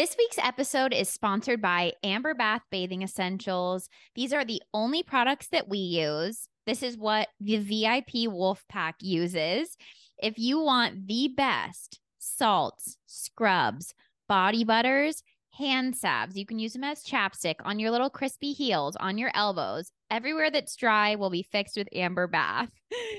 [0.00, 3.90] This week's episode is sponsored by Amber Bath Bathing Essentials.
[4.14, 6.48] These are the only products that we use.
[6.64, 9.76] This is what the VIP Wolf Pack uses.
[10.16, 13.92] If you want the best salts, scrubs,
[14.26, 18.96] body butters, hand salves, you can use them as chapstick on your little crispy heels,
[18.96, 19.92] on your elbows.
[20.10, 22.70] Everywhere that's dry will be fixed with Amber Bath.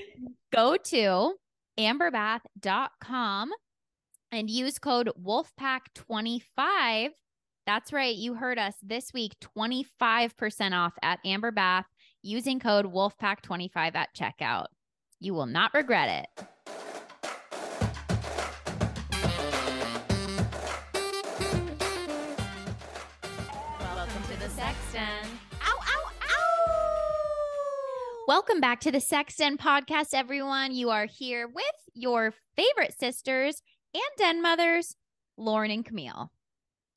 [0.52, 1.34] Go to
[1.78, 3.52] amberbath.com
[4.32, 7.10] and use code Wolfpack25.
[7.66, 8.16] That's right.
[8.16, 11.86] You heard us this week 25% off at Amber Bath
[12.22, 14.66] using code Wolfpack25 at checkout.
[15.20, 16.46] You will not regret it.
[23.78, 25.28] Welcome to the Sex Den.
[25.60, 26.74] Ow, ow, ow.
[28.26, 30.72] Welcome back to the Sex Den podcast, everyone.
[30.72, 31.64] You are here with
[31.94, 33.62] your favorite sisters
[33.94, 34.96] and den mothers,
[35.36, 36.30] Lauren and Camille.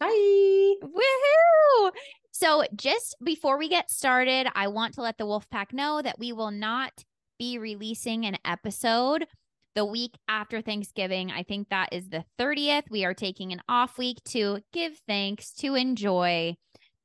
[0.02, 0.76] Hi.
[0.84, 1.92] Woohoo!
[2.32, 6.34] So, just before we get started, I want to let the Wolfpack know that we
[6.34, 6.92] will not
[7.40, 9.26] be releasing an episode
[9.74, 11.32] the week after Thanksgiving.
[11.32, 12.84] I think that is the 30th.
[12.90, 16.56] We are taking an off week to give thanks, to enjoy,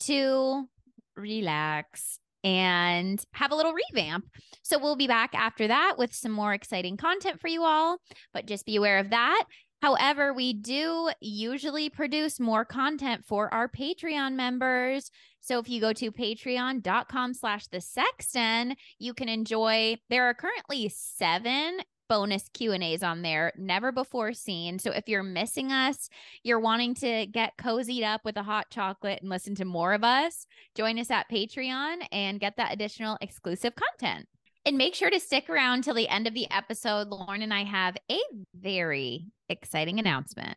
[0.00, 0.69] to
[1.16, 4.25] relax, and have a little revamp.
[4.62, 7.98] So, we'll be back after that with some more exciting content for you all.
[8.34, 9.44] But just be aware of that.
[9.82, 15.10] However, we do usually produce more content for our Patreon members.
[15.40, 20.34] So if you go to patreon.com slash the sex den, you can enjoy, there are
[20.34, 21.78] currently seven
[22.10, 24.78] bonus Q&As on there, never before seen.
[24.80, 26.10] So if you're missing us,
[26.42, 30.02] you're wanting to get cozied up with a hot chocolate and listen to more of
[30.02, 34.26] us, join us at Patreon and get that additional exclusive content.
[34.66, 37.08] And make sure to stick around till the end of the episode.
[37.08, 38.19] Lauren and I have a
[38.55, 40.56] very exciting announcement.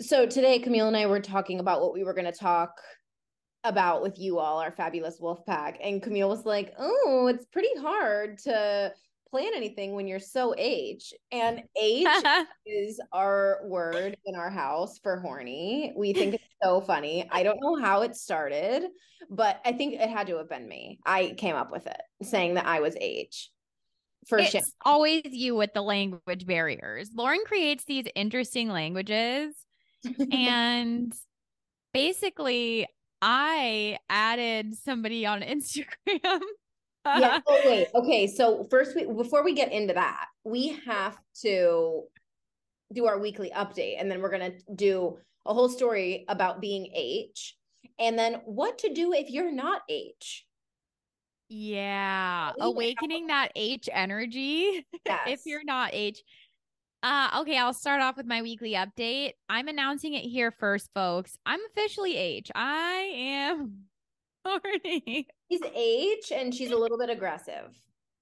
[0.00, 2.72] So today, Camille and I were talking about what we were going to talk
[3.64, 5.78] about with you all, our fabulous wolf pack.
[5.82, 8.92] And Camille was like, Oh, it's pretty hard to
[9.30, 11.12] plan anything when you're so H.
[11.32, 12.06] And H
[12.66, 15.92] is our word in our house for horny.
[15.96, 17.28] We think it's so funny.
[17.30, 18.84] I don't know how it started,
[19.30, 20.98] but I think it had to have been me.
[21.04, 23.50] I came up with it saying that I was H.
[24.26, 24.60] For it's sure.
[24.84, 27.10] always you with the language barriers.
[27.14, 29.54] Lauren creates these interesting languages.
[30.32, 31.12] and
[31.94, 32.86] basically,
[33.22, 36.40] I added somebody on Instagram
[37.06, 37.40] yeah.
[37.46, 37.88] Oh, wait.
[37.94, 38.26] Okay.
[38.26, 42.02] So first, we, before we get into that, we have to
[42.92, 47.56] do our weekly update, and then we're gonna do a whole story about being H,
[47.98, 50.44] and then what to do if you're not H.
[51.48, 54.86] Yeah, awakening that H energy.
[55.06, 55.20] Yes.
[55.26, 56.22] if you're not H.
[57.02, 59.32] Uh, okay, I'll start off with my weekly update.
[59.48, 61.38] I'm announcing it here first, folks.
[61.46, 62.50] I'm officially H.
[62.54, 63.87] I am
[64.48, 65.26] horny.
[65.48, 67.76] He's H and she's a little bit aggressive.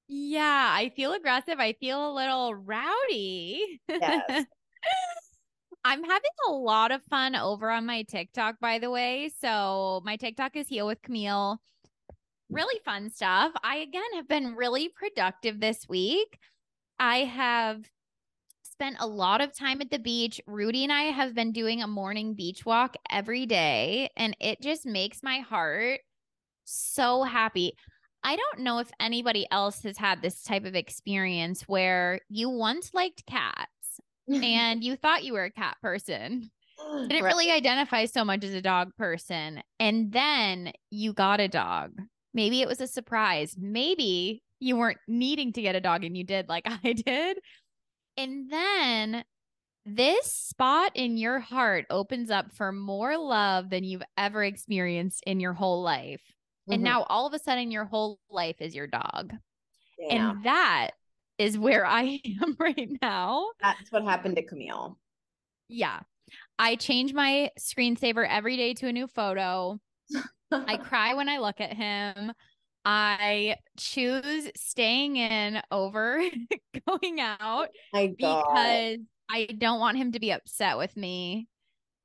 [0.09, 1.59] Yeah, I feel aggressive.
[1.59, 3.81] I feel a little rowdy.
[3.89, 4.45] Yes.
[5.85, 9.31] I'm having a lot of fun over on my TikTok, by the way.
[9.41, 11.61] So my TikTok is Heal with Camille.
[12.51, 13.53] Really fun stuff.
[13.63, 16.39] I again have been really productive this week.
[16.99, 17.89] I have
[18.63, 20.41] spent a lot of time at the beach.
[20.47, 24.87] Rudy and I have been doing a morning beach walk every day, and it just
[24.87, 26.01] makes my heart
[26.67, 27.75] so happy.
[28.23, 32.93] I don't know if anybody else has had this type of experience where you once
[32.93, 33.71] liked cats
[34.29, 36.51] and you thought you were a cat person.
[37.09, 37.33] Didn't right.
[37.33, 39.63] really identify so much as a dog person.
[39.79, 41.93] And then you got a dog.
[42.35, 43.55] Maybe it was a surprise.
[43.59, 47.39] Maybe you weren't needing to get a dog and you did like I did.
[48.17, 49.25] And then
[49.85, 55.39] this spot in your heart opens up for more love than you've ever experienced in
[55.39, 56.23] your whole life.
[56.69, 56.85] And mm-hmm.
[56.85, 59.33] now all of a sudden your whole life is your dog.
[59.99, 60.31] Yeah.
[60.31, 60.91] And that
[61.39, 63.47] is where I am right now.
[63.61, 64.99] That's what happened to Camille.
[65.69, 66.01] Yeah.
[66.59, 69.79] I change my screensaver every day to a new photo.
[70.51, 72.33] I cry when I look at him.
[72.85, 76.23] I choose staying in over
[76.87, 78.99] going out because
[79.29, 81.49] I don't want him to be upset with me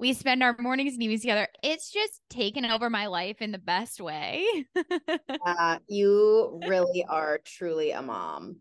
[0.02, 1.48] we spend our mornings and evenings together.
[1.62, 4.44] It's just taken over my life in the best way.
[5.46, 8.58] uh, you really are truly a mom.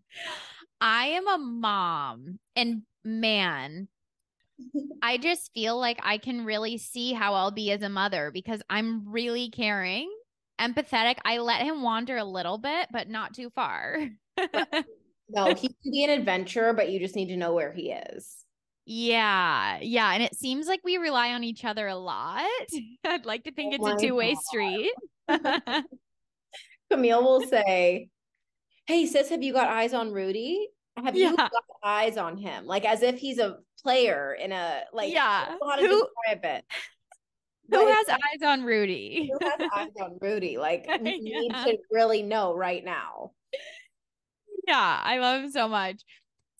[0.82, 2.38] I am a mom.
[2.54, 3.88] And man,
[5.02, 8.60] I just feel like I can really see how I'll be as a mother because
[8.68, 10.12] I'm really caring,
[10.60, 11.16] empathetic.
[11.24, 13.96] I let him wander a little bit, but not too far.
[15.30, 18.39] no, he can be an adventurer, but you just need to know where he is.
[18.86, 20.12] Yeah, yeah.
[20.12, 22.44] And it seems like we rely on each other a lot.
[23.04, 24.92] I'd like to think Oh it's a two way street.
[26.90, 28.08] Camille will say,
[28.86, 30.68] Hey, sis, have you got eyes on Rudy?
[30.96, 31.52] Have you got
[31.84, 32.66] eyes on him?
[32.66, 35.54] Like as if he's a player in a like Yeah.
[35.62, 36.64] how to Who- describe it.
[37.72, 39.30] Who has like, eyes on Rudy?
[39.32, 40.58] who has eyes on Rudy?
[40.58, 43.30] Like we need to really know right now.
[44.66, 46.02] Yeah, I love him so much.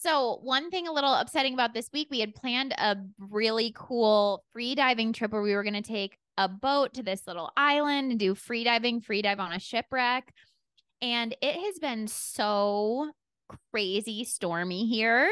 [0.03, 4.43] So, one thing a little upsetting about this week, we had planned a really cool
[4.51, 8.11] free diving trip where we were going to take a boat to this little island
[8.11, 10.33] and do free diving, free dive on a shipwreck.
[11.03, 13.11] And it has been so
[13.71, 15.31] crazy stormy here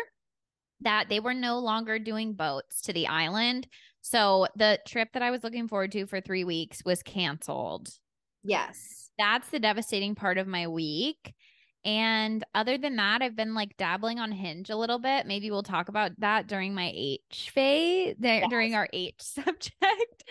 [0.83, 3.67] that they were no longer doing boats to the island.
[4.03, 7.89] So, the trip that I was looking forward to for three weeks was canceled
[8.45, 9.11] Yes.
[9.19, 11.35] that's the devastating part of my week.
[11.89, 15.27] And other than that, I've been like dabbling on Hinge a little bit.
[15.27, 20.25] Maybe we'll talk about that during my H phase, dur- during our H subject.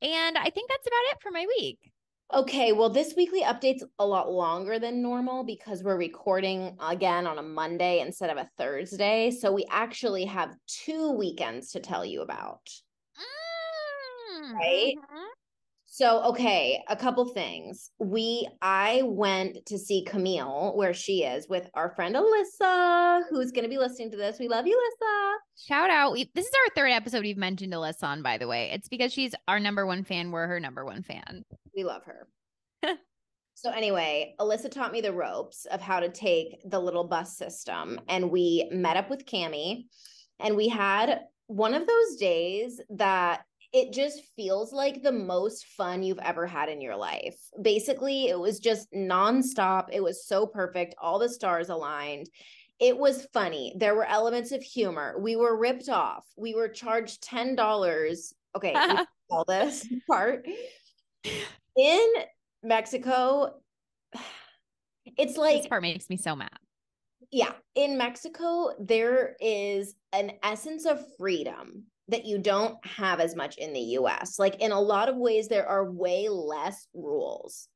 [0.00, 1.90] And I think that's about it for my week.
[2.32, 7.38] Okay, well, this weekly update's a lot longer than normal because we're recording again on
[7.38, 9.32] a Monday instead of a Thursday.
[9.32, 12.60] So we actually have two weekends to tell you about.
[13.18, 14.94] Mm, Right?
[14.96, 15.24] mhm.
[15.90, 17.90] So, okay, a couple things.
[17.98, 23.64] We I went to see Camille where she is with our friend Alyssa, who's going
[23.64, 24.38] to be listening to this.
[24.38, 25.32] We love you, Alyssa.
[25.66, 26.12] Shout out.
[26.12, 28.70] We, this is our third episode we've mentioned Alyssa on, by the way.
[28.70, 30.30] It's because she's our number one fan.
[30.30, 31.42] We're her number one fan.
[31.74, 32.28] We love her.
[33.54, 37.98] so anyway, Alyssa taught me the ropes of how to take the little bus system
[38.08, 39.86] and we met up with Cami
[40.38, 43.40] and we had one of those days that
[43.72, 47.36] it just feels like the most fun you've ever had in your life.
[47.60, 49.88] Basically, it was just nonstop.
[49.92, 50.94] It was so perfect.
[51.00, 52.30] All the stars aligned.
[52.80, 53.74] It was funny.
[53.76, 55.16] There were elements of humor.
[55.18, 56.24] We were ripped off.
[56.36, 58.32] We were charged $10.
[58.56, 60.46] Okay, tell this part.
[61.76, 62.08] In
[62.62, 63.60] Mexico,
[65.18, 66.56] it's like this part makes me so mad.
[67.30, 73.56] yeah, in Mexico, there is an essence of freedom that you don't have as much
[73.58, 74.38] in the US.
[74.38, 77.68] Like in a lot of ways, there are way less rules.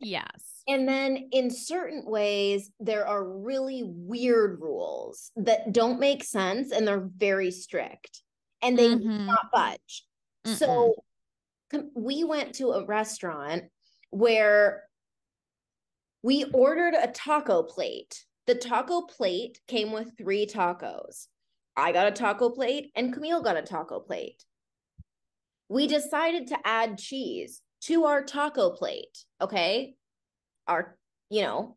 [0.00, 0.62] Yes.
[0.66, 6.86] And then in certain ways, there are really weird rules that don't make sense and
[6.86, 8.22] they're very strict
[8.62, 9.26] and they Mhm.
[9.26, 10.06] not budge.
[10.44, 10.56] Mm-mm.
[10.56, 10.94] So
[11.94, 13.64] we went to a restaurant
[14.10, 14.88] where
[16.22, 18.24] we ordered a taco plate.
[18.46, 21.28] The taco plate came with three tacos.
[21.78, 24.44] I got a taco plate and Camille got a taco plate.
[25.68, 29.24] We decided to add cheese to our taco plate.
[29.40, 29.94] Okay.
[30.66, 30.96] Our,
[31.30, 31.76] you know,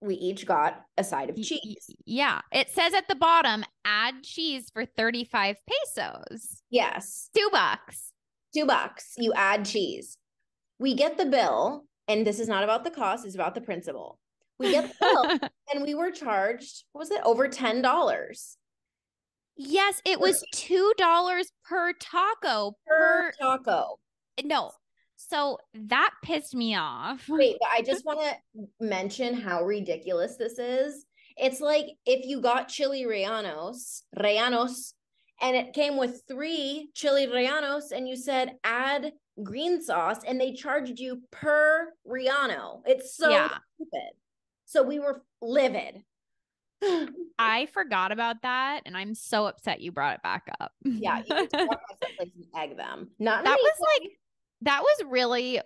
[0.00, 1.90] we each got a side of cheese.
[2.06, 2.40] Yeah.
[2.50, 6.62] It says at the bottom, add cheese for 35 pesos.
[6.70, 7.28] Yes.
[7.36, 8.12] Two bucks.
[8.54, 10.16] two bucks you add cheese
[10.78, 14.18] we get the bill and this is not about the cost it's about the principle
[14.58, 15.38] we get the bill
[15.72, 18.58] and we were charged what was it over ten dollars
[19.56, 23.98] yes, it was $2 per taco per per taco
[24.44, 24.70] no.
[25.16, 27.26] So that pissed me off.
[27.28, 28.34] wait but i just want to
[28.80, 31.04] mention how ridiculous this is
[31.36, 34.94] it's like if you got chili reanos reanos
[35.40, 39.12] and it came with three chili reanos and you said add
[39.42, 43.48] green sauce and they charged you per reano it's so Yeah.
[43.76, 44.10] stupid
[44.64, 46.02] so we were livid
[47.38, 50.72] I forgot about that and I'm so upset you brought it back up.
[50.84, 53.10] Yeah, you can walk by someplace and egg them.
[53.18, 54.10] Not that was like
[54.62, 55.60] that was really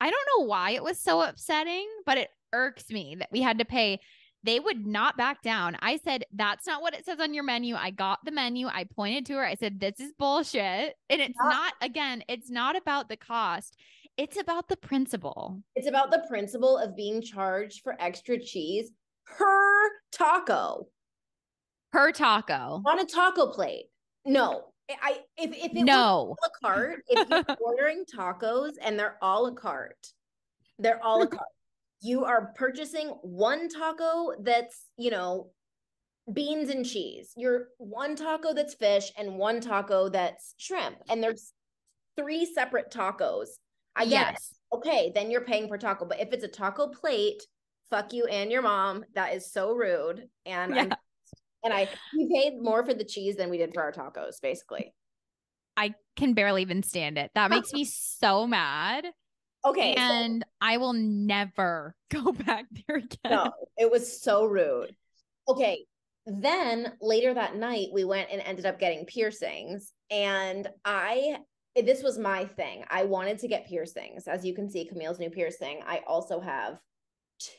[0.00, 3.58] I don't know why it was so upsetting, but it irks me that we had
[3.58, 4.00] to pay.
[4.42, 5.76] They would not back down.
[5.82, 7.74] I said, That's not what it says on your menu.
[7.74, 8.68] I got the menu.
[8.68, 9.44] I pointed to her.
[9.44, 10.94] I said, This is bullshit.
[11.10, 11.50] And it's Yeah.
[11.50, 13.76] not, again, it's not about the cost,
[14.16, 15.60] it's about the principle.
[15.76, 18.90] it's about the principle of being charged for extra cheese
[19.36, 20.86] per taco
[21.92, 22.82] Per taco.
[22.86, 23.86] on a taco plate.
[24.24, 24.64] No,
[25.02, 26.36] I if if it was No.
[26.38, 30.12] a la carte, if you're ordering tacos and they're all a la carte,
[30.78, 31.48] they're all a carte.
[32.02, 35.50] You are purchasing one taco that's, you know,
[36.32, 37.32] beans and cheese.
[37.36, 40.96] You're one taco that's fish and one taco that's shrimp.
[41.10, 41.52] And there's
[42.16, 43.48] three separate tacos.
[43.96, 44.54] I yes.
[44.72, 46.06] Okay, then you're paying per taco.
[46.06, 47.42] But if it's a taco plate,
[47.90, 49.04] fuck you and your mom.
[49.14, 50.28] That is so rude.
[50.46, 50.94] And Yeah.
[51.64, 54.94] and I we paid more for the cheese than we did for our tacos, basically.
[55.76, 57.30] I can barely even stand it.
[57.34, 59.06] That makes me so mad.
[59.64, 59.94] Okay.
[59.94, 63.18] so- And I will never go back there again.
[63.30, 64.94] no, it was so rude.
[65.48, 65.84] Okay.
[66.26, 69.92] then later that night, we went and ended up getting piercings.
[70.10, 71.38] And I,
[71.74, 72.84] this was my thing.
[72.90, 74.28] I wanted to get piercings.
[74.28, 75.80] As you can see, Camille's new piercing.
[75.86, 76.78] I also have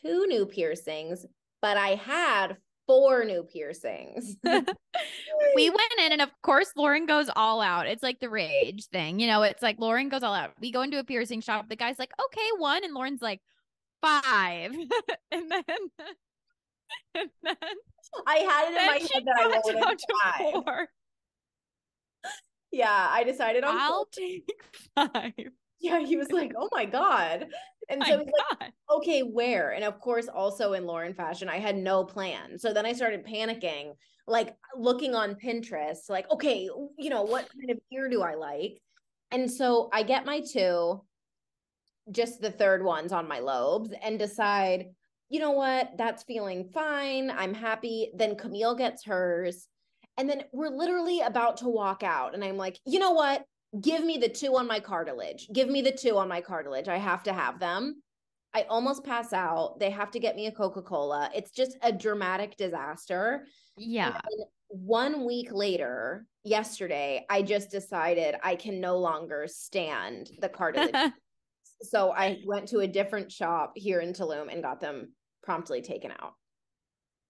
[0.03, 1.25] two new piercings,
[1.61, 2.57] but I had
[2.87, 4.35] four new piercings.
[4.43, 7.87] we went in, and of course, Lauren goes all out.
[7.87, 9.43] It's like the rage thing, you know.
[9.43, 10.51] It's like Lauren goes all out.
[10.59, 11.69] We go into a piercing shop.
[11.69, 13.41] The guy's like, "Okay, one," and Lauren's like,
[14.01, 14.73] five,
[15.31, 15.63] and then,
[17.15, 17.55] and then
[18.27, 20.63] I had it in my head that I wanted five.
[20.63, 20.87] Four.
[22.71, 23.77] Yeah, I decided on.
[23.77, 24.05] I'll four.
[24.11, 24.51] take
[24.95, 25.51] five.
[25.79, 27.47] Yeah, he was like, "Oh my god,"
[27.91, 32.03] and so like, "Okay, where?" And of course, also in Lauren fashion, I had no
[32.03, 32.57] plan.
[32.57, 33.93] So then I started panicking,
[34.27, 38.81] like looking on Pinterest, like, "Okay, you know, what kind of ear do I like?"
[39.31, 41.01] And so I get my two,
[42.11, 44.87] just the third ones on my lobes, and decide,
[45.29, 47.31] you know what, that's feeling fine.
[47.31, 48.11] I'm happy.
[48.15, 49.67] Then Camille gets hers.
[50.17, 52.35] And then we're literally about to walk out.
[52.35, 53.45] And I'm like, you know what?
[53.79, 55.47] Give me the two on my cartilage.
[55.53, 56.87] Give me the two on my cartilage.
[56.87, 58.01] I have to have them.
[58.53, 59.79] I almost pass out.
[59.79, 61.29] They have to get me a Coca Cola.
[61.33, 63.45] It's just a dramatic disaster.
[63.77, 64.19] Yeah.
[64.67, 71.13] One week later, yesterday, I just decided I can no longer stand the cartilage.
[71.81, 75.13] so I went to a different shop here in Tulum and got them
[75.43, 76.33] promptly taken out.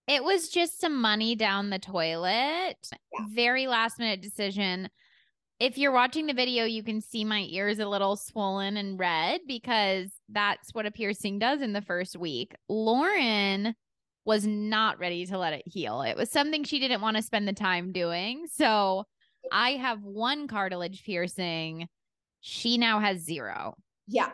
[0.08, 2.78] It was just some money down the toilet.
[2.92, 3.26] Yeah.
[3.30, 4.90] Very last minute decision
[5.62, 9.42] if you're watching the video, you can see my ears a little swollen and red
[9.48, 12.56] because that's what a piercing does in the first week.
[12.68, 13.76] Lauren
[14.26, 16.02] was not ready to let it heal.
[16.02, 18.48] It was something she didn't want to spend the time doing.
[18.52, 19.04] So
[19.52, 21.88] I have one cartilage piercing.
[22.40, 23.76] She now has zero.
[24.08, 24.32] Yeah.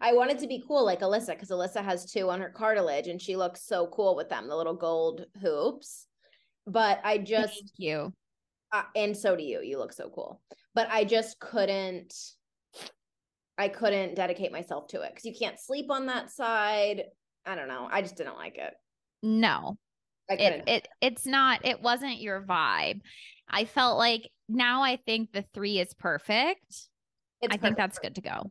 [0.00, 3.22] I wanted to be cool like Alyssa because Alyssa has two on her cartilage and
[3.22, 6.08] she looks so cool with them, the little gold hoops.
[6.66, 8.12] But I just Thank you
[8.74, 9.60] uh, and so do you.
[9.62, 10.42] You look so cool.
[10.74, 12.12] But I just couldn't
[13.56, 17.04] I couldn't dedicate myself to it cuz you can't sleep on that side.
[17.46, 17.88] I don't know.
[17.90, 18.74] I just didn't like it.
[19.22, 19.78] No.
[20.28, 23.00] It, it it's not it wasn't your vibe.
[23.48, 26.66] I felt like now I think the 3 is perfect.
[26.68, 26.88] It's
[27.42, 27.62] I perfect.
[27.62, 28.50] think that's good to go.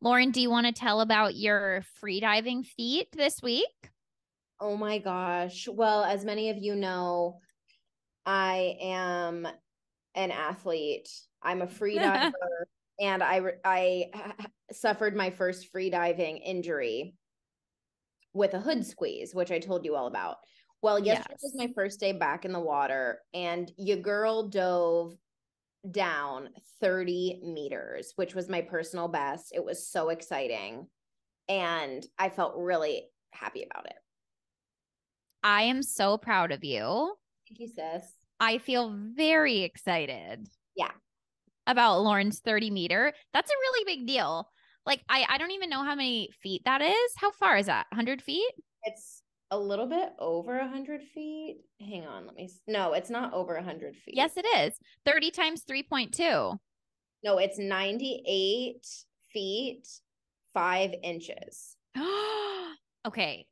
[0.00, 3.90] Lauren, do you want to tell about your free diving feat this week?
[4.58, 5.68] Oh my gosh.
[5.70, 7.40] Well, as many of you know,
[8.30, 9.48] I am
[10.14, 11.10] an athlete.
[11.42, 12.68] I'm a free diver
[13.00, 14.10] and I I
[14.72, 17.16] suffered my first free diving injury
[18.32, 20.36] with a hood squeeze, which I told you all about.
[20.80, 21.42] Well, yesterday yes.
[21.42, 25.16] was my first day back in the water and your girl dove
[25.90, 29.52] down 30 meters, which was my personal best.
[29.52, 30.86] It was so exciting.
[31.48, 33.96] And I felt really happy about it.
[35.42, 37.14] I am so proud of you.
[37.48, 38.19] Thank you, sis.
[38.40, 40.48] I feel very excited.
[40.74, 40.90] Yeah.
[41.66, 43.12] About Lauren's 30 meter.
[43.34, 44.48] That's a really big deal.
[44.86, 47.12] Like I, I don't even know how many feet that is.
[47.16, 47.86] How far is that?
[47.90, 48.50] 100 feet?
[48.84, 51.58] It's a little bit over 100 feet.
[51.80, 52.48] Hang on, let me.
[52.66, 54.14] No, it's not over 100 feet.
[54.16, 54.78] Yes, it is.
[55.04, 56.56] 30 times 3.2.
[57.22, 58.86] No, it's 98
[59.32, 59.86] feet,
[60.54, 61.76] five inches.
[63.06, 63.46] okay.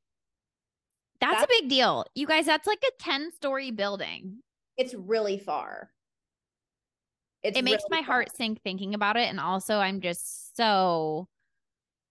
[1.21, 2.07] That's, that's, a big deal.
[2.14, 4.38] You guys, that's like a 10 story building.
[4.79, 5.91] It's really far.
[7.43, 8.15] It's it makes really my far.
[8.15, 9.29] heart sink thinking about it.
[9.29, 11.29] And also, I'm just so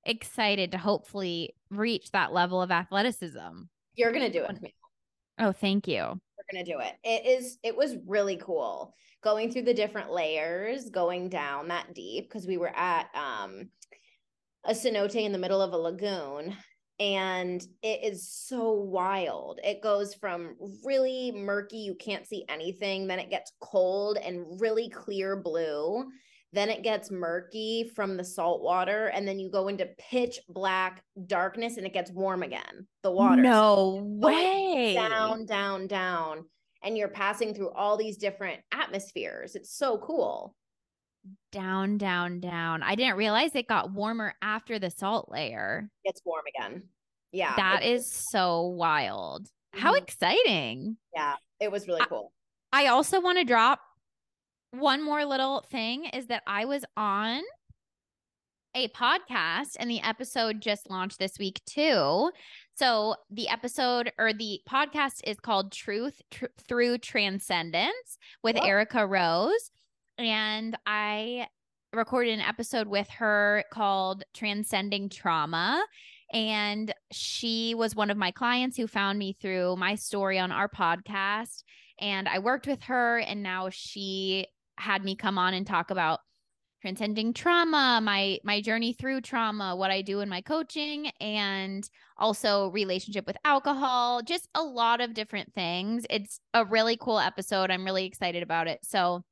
[0.06, 3.64] excited to hopefully reach that level of athleticism.
[3.96, 4.74] You're going to do it.
[5.40, 6.02] Oh, thank you.
[6.02, 6.94] We're going to do it.
[7.04, 8.94] It is, it was really cool
[9.24, 13.70] going through the different layers, going down that deep because we were at, um,
[14.64, 16.56] a cenote in the middle of a lagoon
[17.00, 19.60] and it is so wild.
[19.64, 24.90] It goes from really murky, you can't see anything, then it gets cold and really
[24.90, 26.06] clear blue.
[26.54, 31.04] Then it gets murky from the salt water, and then you go into pitch black
[31.28, 32.88] darkness and it gets warm again.
[33.04, 33.42] The water.
[33.42, 34.94] No way.
[34.96, 36.46] Down, down, down.
[36.84, 39.56] And you're passing through all these different atmospheres.
[39.56, 40.56] It's so cool.
[41.58, 42.84] Down, down, down.
[42.84, 45.90] I didn't realize it got warmer after the salt layer.
[46.04, 46.84] It's warm again.
[47.32, 47.56] Yeah.
[47.56, 49.48] That is so wild.
[49.48, 49.80] Mm-hmm.
[49.80, 50.98] How exciting.
[51.16, 51.34] Yeah.
[51.60, 52.32] It was really cool.
[52.72, 53.80] I, I also want to drop
[54.72, 57.42] one more little thing is that I was on
[58.76, 62.30] a podcast and the episode just launched this week too.
[62.76, 68.64] So the episode or the podcast is called Truth Tr- Through Transcendence with oh.
[68.64, 69.72] Erica Rose.
[70.18, 71.48] And I
[71.94, 75.84] recorded an episode with her called Transcending Trauma.
[76.34, 80.68] And she was one of my clients who found me through my story on our
[80.68, 81.64] podcast.
[82.00, 84.48] And I worked with her, and now she
[84.78, 86.20] had me come on and talk about
[86.82, 92.70] transcending trauma my my journey through trauma what i do in my coaching and also
[92.70, 97.84] relationship with alcohol just a lot of different things it's a really cool episode i'm
[97.84, 99.24] really excited about it so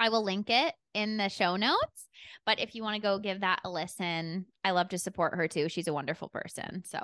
[0.00, 2.08] i will link it in the show notes
[2.44, 5.46] but if you want to go give that a listen i love to support her
[5.46, 6.98] too she's a wonderful person so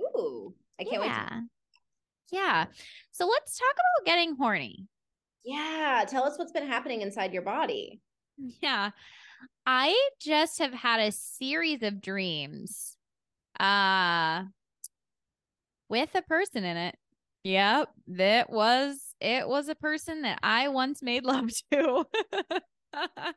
[0.00, 1.22] ooh i can't yeah.
[1.22, 2.66] wait to- yeah
[3.12, 4.86] so let's talk about getting horny
[5.44, 8.00] yeah tell us what's been happening inside your body
[8.60, 8.90] yeah.
[9.66, 12.96] I just have had a series of dreams
[13.60, 14.44] uh
[15.88, 16.96] with a person in it.
[17.44, 22.04] Yep, that was it was a person that I once made love to.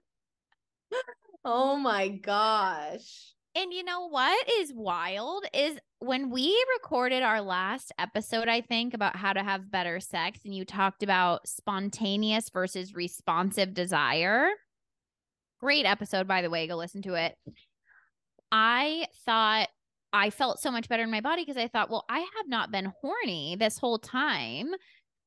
[1.46, 3.34] oh my gosh.
[3.56, 8.94] And you know what is wild is when we recorded our last episode, I think,
[8.94, 14.50] about how to have better sex, and you talked about spontaneous versus responsive desire.
[15.62, 16.68] Great episode, by the way.
[16.68, 17.36] Go listen to it.
[18.52, 19.70] I thought
[20.12, 22.72] I felt so much better in my body because I thought, well, I have not
[22.72, 24.72] been horny this whole time.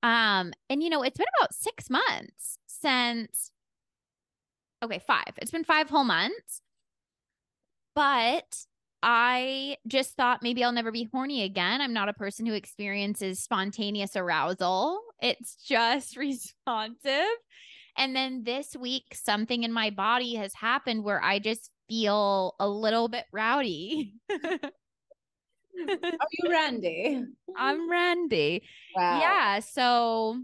[0.02, 3.50] Um, and you know, it's been about six months since
[4.82, 5.34] okay, five.
[5.38, 6.62] It's been five whole months.
[7.94, 8.64] But
[9.02, 11.80] I just thought maybe I'll never be horny again.
[11.80, 15.00] I'm not a person who experiences spontaneous arousal.
[15.20, 17.26] It's just responsive.
[17.96, 22.68] And then this week, something in my body has happened where I just feel a
[22.68, 24.14] little bit rowdy.
[25.88, 27.24] Are you Randy?
[27.56, 28.62] I'm Randy.
[28.94, 29.20] Wow.
[29.20, 29.60] Yeah.
[29.60, 30.42] So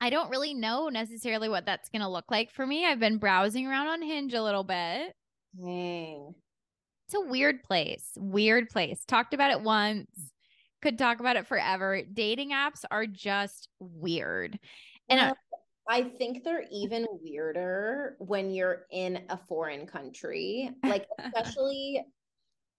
[0.00, 2.86] I don't really know necessarily what that's going to look like for me.
[2.86, 5.14] I've been browsing around on Hinge a little bit.
[5.60, 6.34] Dang.
[7.06, 8.10] It's a weird place.
[8.16, 9.04] Weird place.
[9.06, 10.10] Talked about it once.
[10.82, 12.02] Could talk about it forever.
[12.12, 14.58] Dating apps are just weird.
[15.08, 15.36] And Well,
[15.88, 22.04] I think they're even weirder when you're in a foreign country, like especially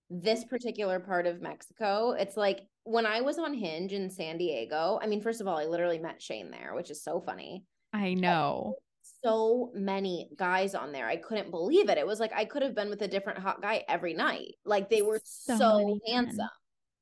[0.09, 2.11] this particular part of Mexico.
[2.11, 5.57] It's like when I was on Hinge in San Diego, I mean, first of all,
[5.57, 7.63] I literally met Shane there, which is so funny.
[7.93, 8.75] I know.
[9.23, 11.07] So many guys on there.
[11.07, 11.97] I couldn't believe it.
[11.97, 14.55] It was like I could have been with a different hot guy every night.
[14.65, 16.25] Like they were So so, many men.
[16.25, 16.47] handsome.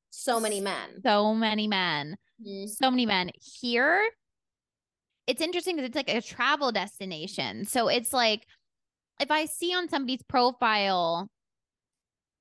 [0.09, 1.01] So many men.
[1.03, 2.17] So many men.
[2.45, 2.69] Mhm.
[2.69, 3.31] So many men.
[3.61, 4.01] Here,
[5.27, 7.65] it's interesting because it's like a travel destination.
[7.65, 8.45] So it's like
[9.19, 11.29] if I see on somebody's profile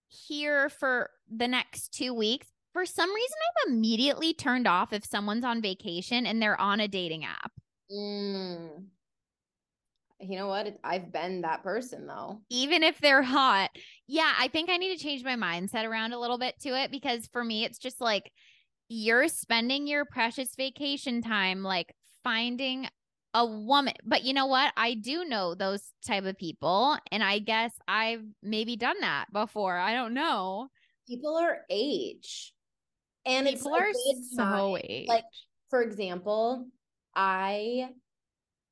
[0.09, 5.45] here for the next two weeks, for some reason, I'm immediately turned off if someone's
[5.45, 7.53] on vacation and they're on a dating app.
[7.90, 8.85] Mm.
[10.21, 10.79] You know what?
[10.83, 12.40] I've been that person though.
[12.51, 13.71] even if they're hot.
[14.07, 16.90] Yeah, I think I need to change my mindset around a little bit to it
[16.90, 18.31] because for me, it's just like
[18.88, 22.88] you're spending your precious vacation time like finding
[23.35, 23.95] a woman.
[24.05, 24.73] But you know what?
[24.77, 26.97] I do know those type of people.
[27.12, 29.77] And I guess I've maybe done that before.
[29.77, 30.69] I don't know.
[31.09, 32.53] People are age.
[33.25, 35.09] And People it's are so age.
[35.09, 35.25] Like,
[35.71, 36.67] for example,
[37.15, 37.89] I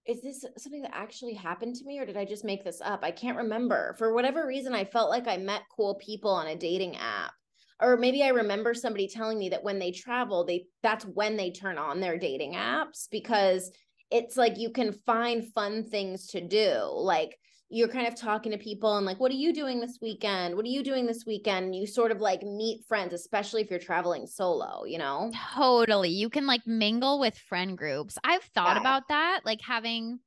[0.06, 3.00] is this something that actually happened to me or did I just make this up?
[3.02, 3.94] I can't remember.
[3.98, 7.32] For whatever reason, I felt like I met cool people on a dating app.
[7.80, 11.50] Or maybe I remember somebody telling me that when they travel, they that's when they
[11.50, 13.70] turn on their dating apps because
[14.14, 16.88] it's like you can find fun things to do.
[16.92, 17.36] Like
[17.68, 20.54] you're kind of talking to people and like, what are you doing this weekend?
[20.54, 21.66] What are you doing this weekend?
[21.66, 25.32] And you sort of like meet friends, especially if you're traveling solo, you know?
[25.56, 26.10] Totally.
[26.10, 28.16] You can like mingle with friend groups.
[28.22, 28.80] I've thought Yeah.
[28.82, 30.20] about that, like having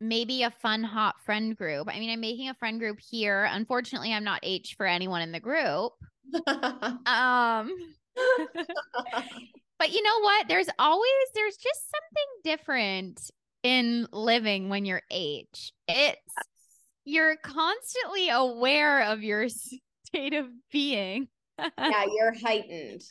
[0.00, 1.88] maybe a fun hot friend group.
[1.90, 3.48] I mean, I'm making a friend group here.
[3.50, 5.92] Unfortunately, I'm not H for anyone in the group.
[7.06, 7.72] Um
[9.78, 10.48] but you know what?
[10.48, 13.30] There's always there's just something different
[13.62, 15.72] in living when you're H.
[15.86, 16.20] It's
[17.04, 19.48] you're constantly aware of your
[20.04, 21.28] state of being.
[21.58, 23.02] yeah, you're heightened.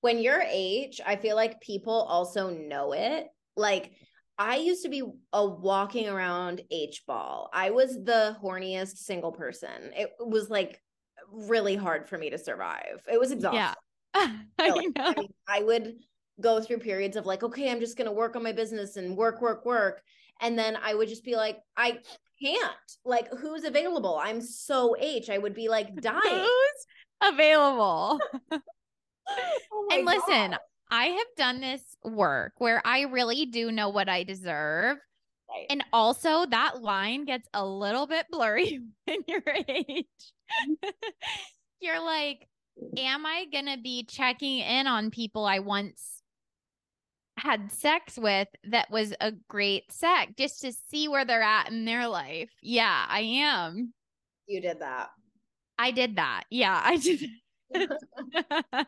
[0.00, 3.26] When you're H, I feel like people also know it.
[3.56, 3.92] Like
[4.38, 7.48] I used to be a walking around H ball.
[7.52, 9.92] I was the horniest single person.
[9.96, 10.80] It was like
[11.32, 13.02] really hard for me to survive.
[13.10, 13.60] It was exhausting.
[14.14, 14.32] Yeah.
[14.58, 14.92] I know.
[14.98, 15.96] I mean, I would
[16.40, 19.16] go through periods of like, okay, I'm just going to work on my business and
[19.16, 20.02] work, work, work.
[20.40, 21.98] And then I would just be like, I
[22.42, 22.72] can't.
[23.04, 24.20] Like, who's available?
[24.22, 25.30] I'm so H.
[25.30, 26.20] I would be like dying.
[26.24, 26.86] Who's
[27.22, 28.20] available?
[29.72, 30.58] Oh and listen, God.
[30.88, 34.98] I have done this work where I really do know what I deserve.
[35.48, 35.66] Right.
[35.68, 39.90] And also, that line gets a little bit blurry when you're mm-hmm.
[39.90, 40.92] age.
[41.80, 42.46] you're like,
[42.96, 46.15] am I going to be checking in on people I once
[47.38, 51.84] had sex with that was a great sex just to see where they're at in
[51.84, 52.50] their life?
[52.62, 53.92] Yeah, I am.
[54.46, 55.10] You did that.
[55.78, 56.44] I did that.
[56.50, 57.28] Yeah, I did.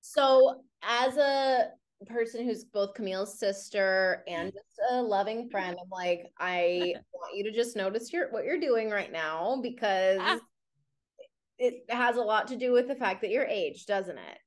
[0.00, 1.68] so, as a
[2.06, 7.44] person who's both Camille's sister and just a loving friend, I'm like, I want you
[7.44, 10.38] to just notice your what you're doing right now because ah.
[11.58, 14.38] it has a lot to do with the fact that you're age, doesn't it?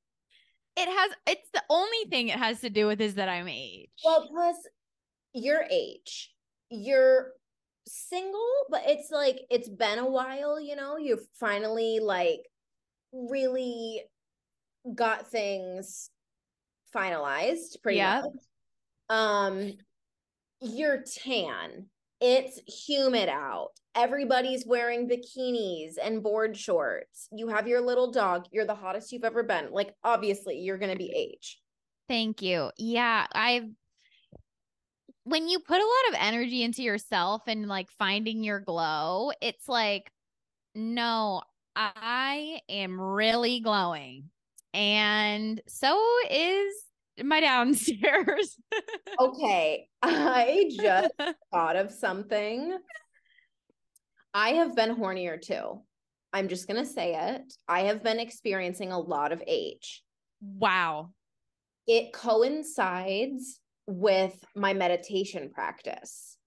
[0.76, 3.90] It has it's the only thing it has to do with is that I'm age.
[4.04, 4.56] Well, plus
[5.34, 6.32] your age.
[6.70, 7.32] You're
[7.86, 12.40] single, but it's like it's been a while, you know, you've finally like
[13.12, 14.02] really
[14.94, 16.10] got things
[16.94, 18.24] finalized pretty yep.
[18.24, 18.32] much.
[19.10, 19.72] Um
[20.60, 21.86] you're tan.
[22.24, 23.70] It's humid out.
[23.96, 27.28] Everybody's wearing bikinis and board shorts.
[27.32, 28.46] You have your little dog.
[28.52, 29.72] You're the hottest you've ever been.
[29.72, 31.58] Like obviously you're going to be age.
[32.08, 32.70] Thank you.
[32.78, 33.66] Yeah, I've
[35.24, 39.68] when you put a lot of energy into yourself and like finding your glow, it's
[39.68, 40.10] like,
[40.74, 41.42] no,
[41.76, 44.30] I am really glowing.
[44.74, 46.74] And so is
[47.22, 48.56] my downstairs.
[49.20, 49.88] okay.
[50.02, 51.14] I just
[51.52, 52.76] thought of something.
[54.34, 55.82] I have been hornier too.
[56.32, 57.52] I'm just going to say it.
[57.68, 60.02] I have been experiencing a lot of age.
[60.40, 61.10] Wow.
[61.86, 66.38] It coincides with my meditation practice.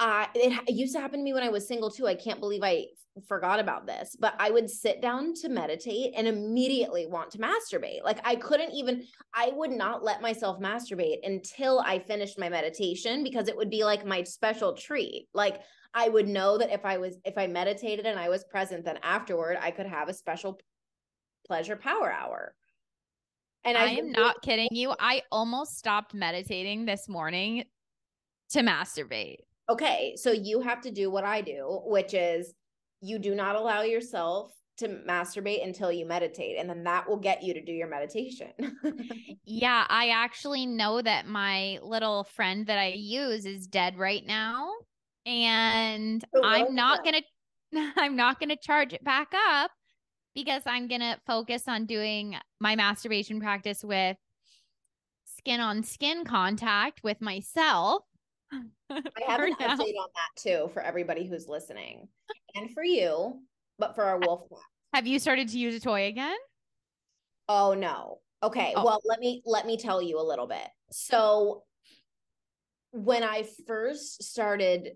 [0.00, 2.06] I it, it used to happen to me when I was single too.
[2.06, 2.86] I can't believe I
[3.28, 8.02] forgot about this, but I would sit down to meditate and immediately want to masturbate.
[8.02, 13.22] Like I couldn't even I would not let myself masturbate until I finished my meditation
[13.22, 15.28] because it would be like my special treat.
[15.34, 15.60] Like
[15.92, 18.98] I would know that if I was if I meditated and I was present then
[19.02, 20.58] afterward I could have a special
[21.46, 22.54] pleasure power hour.
[23.64, 24.94] And I, I am not kidding you.
[24.98, 27.64] I almost stopped meditating this morning
[28.50, 29.40] to masturbate.
[29.70, 30.14] Okay.
[30.16, 32.52] So you have to do what I do, which is
[33.00, 37.42] you do not allow yourself to masturbate until you meditate and then that will get
[37.42, 38.50] you to do your meditation.
[39.44, 44.72] yeah, I actually know that my little friend that I use is dead right now
[45.26, 47.14] and oh, I'm not going
[47.74, 49.70] to I'm not going to charge it back up
[50.34, 54.16] because I'm going to focus on doing my masturbation practice with
[55.38, 58.02] skin on skin contact with myself.
[58.90, 59.76] I have an now.
[59.76, 62.08] update on that too for everybody who's listening
[62.54, 63.40] and for you,
[63.78, 64.42] but for our wolf.
[64.92, 66.36] Have you started to use a toy again?
[67.48, 68.18] Oh no.
[68.42, 68.72] Okay.
[68.74, 68.84] Oh.
[68.84, 70.66] Well, let me let me tell you a little bit.
[70.90, 71.62] So
[72.92, 74.90] when I first started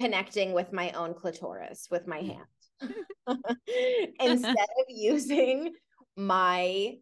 [0.00, 2.94] connecting with my own clitoris with my hand,
[4.20, 5.72] instead of using
[6.16, 6.94] my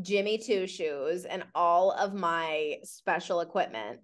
[0.00, 4.00] Jimmy Two shoes and all of my special equipment,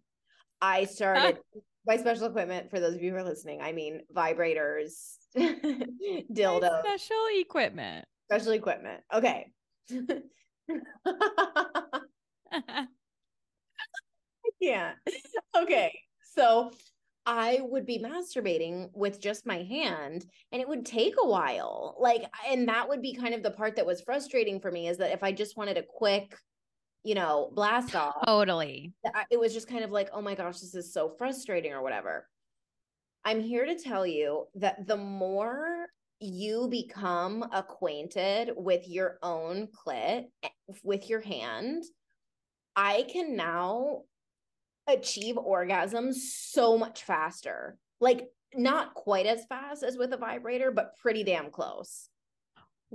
[0.64, 1.38] I started
[1.87, 2.70] by special equipment.
[2.70, 9.03] For those of you who are listening, I mean vibrators, dildos, special equipment, special equipment.
[9.12, 9.53] Okay.
[12.53, 12.81] I
[14.62, 14.96] can't.
[15.57, 15.92] Okay.
[16.35, 16.70] So
[17.27, 21.96] I would be masturbating with just my hand and it would take a while.
[21.98, 24.98] Like, and that would be kind of the part that was frustrating for me is
[24.98, 26.37] that if I just wanted a quick,
[27.05, 28.93] you know, blast off, totally,
[29.31, 32.27] it was just kind of like, oh my gosh, this is so frustrating or whatever.
[33.25, 35.87] I'm here to tell you that the more
[36.21, 40.49] you become acquainted with your own clit eh,
[40.83, 41.85] with your hand,
[42.77, 44.03] I can now
[44.87, 47.79] achieve orgasms so much faster.
[48.01, 52.09] Like not quite as fast as with a vibrator, but pretty damn close.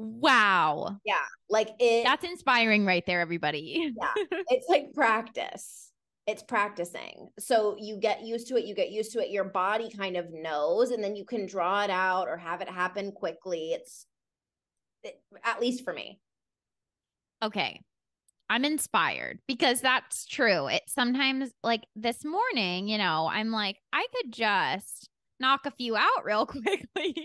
[0.02, 0.98] Wow.
[1.04, 1.26] Yeah.
[1.50, 3.92] Like it That's inspiring right there everybody.
[3.98, 4.14] yeah.
[4.48, 5.92] It's like practice.
[6.26, 7.28] It's practicing.
[7.38, 10.32] So you get used to it, you get used to it, your body kind of
[10.32, 13.74] knows and then you can draw it out or have it happen quickly.
[13.74, 14.06] It's
[15.04, 16.22] it, at least for me.
[17.44, 17.82] Okay.
[18.50, 20.68] I'm inspired because that's true.
[20.68, 25.10] It sometimes like this morning, you know, I'm like, I could just
[25.40, 27.16] knock a few out real quickly.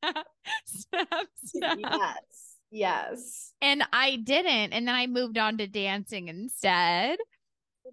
[0.00, 0.26] snap,
[0.66, 1.78] snap, snap.
[1.80, 2.48] Yes.
[2.70, 3.52] Yes.
[3.62, 4.72] And I didn't.
[4.72, 7.18] And then I moved on to dancing instead.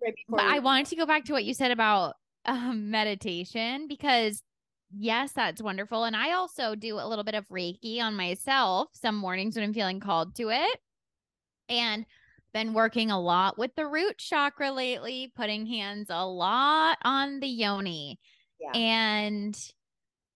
[0.02, 4.42] Right but I wanted to go back to what you said about um, meditation because
[4.96, 6.04] yes, that's wonderful.
[6.04, 9.74] And I also do a little bit of Reiki on myself some mornings when I'm
[9.74, 10.80] feeling called to it.
[11.70, 12.06] And
[12.54, 17.48] been working a lot with the root chakra lately, putting hands a lot on the
[17.48, 18.20] yoni.
[18.60, 18.72] Yeah.
[18.78, 19.58] And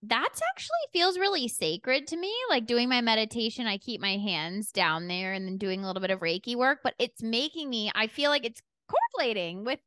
[0.02, 2.34] that's actually feels really sacred to me.
[2.50, 6.02] Like doing my meditation, I keep my hands down there and then doing a little
[6.02, 9.80] bit of Reiki work, but it's making me, I feel like it's correlating with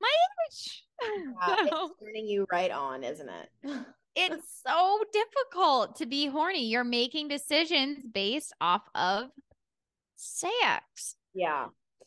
[0.00, 0.84] my age.
[1.00, 3.48] Yeah, it's turning you right on, isn't it?
[4.16, 6.66] it's so difficult to be horny.
[6.66, 9.30] You're making decisions based off of
[10.16, 11.14] sex.
[11.34, 11.66] Yeah.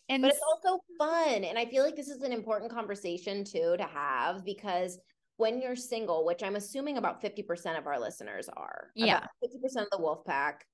[0.10, 1.45] And but it's also fun.
[1.45, 5.00] And I feel like this is an important conversation too to have because
[5.41, 9.89] when you're single, which I'm assuming about 50% of our listeners are, yeah, 50% of
[9.91, 10.67] the wolf pack,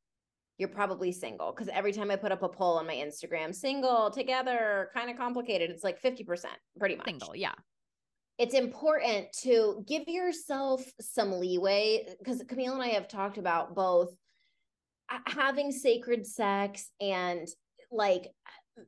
[0.58, 1.53] you're probably single.
[1.53, 5.15] Cause every time I put up a poll on my Instagram, single, together, kind of
[5.15, 7.06] complicated, it's like 50%, pretty much.
[7.06, 7.53] Single, yeah.
[8.38, 14.13] It's important to give yourself some leeway because Camille and I have talked about both
[15.27, 17.47] having sacred sex and
[17.89, 18.34] like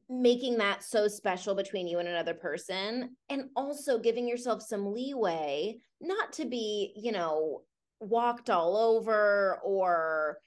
[0.09, 5.75] making that so special between you and another person and also giving yourself some leeway
[6.01, 7.61] not to be you know
[7.99, 10.37] walked all over or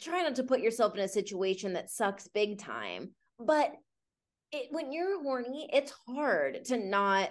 [0.00, 3.10] try not to put yourself in a situation that sucks big time.
[3.38, 3.72] But
[4.52, 7.30] it, when you're horny it's hard to not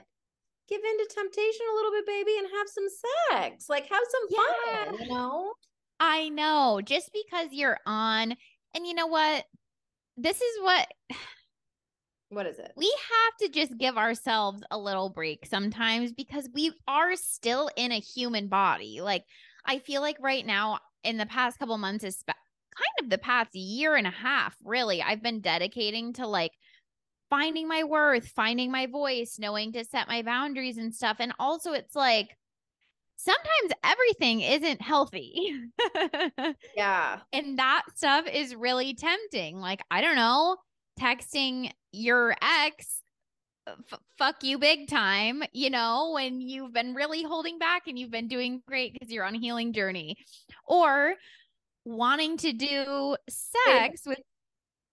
[0.68, 2.88] give in to temptation a little bit baby and have some
[3.32, 3.66] sex.
[3.70, 4.86] Like have some yeah.
[4.86, 5.54] fun you know?
[6.00, 6.82] I know.
[6.84, 8.36] Just because you're on
[8.74, 9.46] and you know what
[10.18, 10.88] this is what
[12.30, 12.72] what is it?
[12.76, 17.92] We have to just give ourselves a little break sometimes because we are still in
[17.92, 19.00] a human body.
[19.02, 19.24] Like
[19.66, 23.56] I feel like right now in the past couple months is kind of the past
[23.56, 26.52] year and a half, really, I've been dedicating to like
[27.30, 31.18] finding my worth, finding my voice, knowing to set my boundaries and stuff.
[31.20, 32.30] And also it's like
[33.16, 35.52] sometimes everything isn't healthy.
[36.76, 37.20] yeah.
[37.34, 39.60] And that stuff is really tempting.
[39.60, 40.58] Like, I don't know,
[41.00, 43.02] texting your ex,
[43.68, 47.98] uh, f- fuck you big time, you know, when you've been really holding back and
[47.98, 50.18] you've been doing great because you're on a healing journey.
[50.68, 51.14] Or
[51.86, 54.20] wanting to do sex with,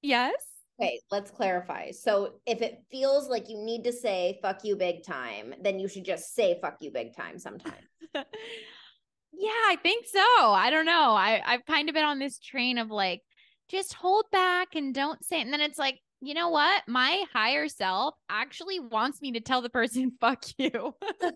[0.02, 0.51] yes.
[0.80, 1.90] Okay, let's clarify.
[1.90, 5.86] So if it feels like you need to say fuck you big time, then you
[5.86, 7.76] should just say fuck you big time sometimes.
[8.14, 10.20] yeah, I think so.
[10.20, 11.12] I don't know.
[11.12, 13.20] I, I've kind of been on this train of like,
[13.68, 15.44] just hold back and don't say it.
[15.44, 16.82] And then it's like, you know what?
[16.86, 20.94] My higher self actually wants me to tell the person, fuck you.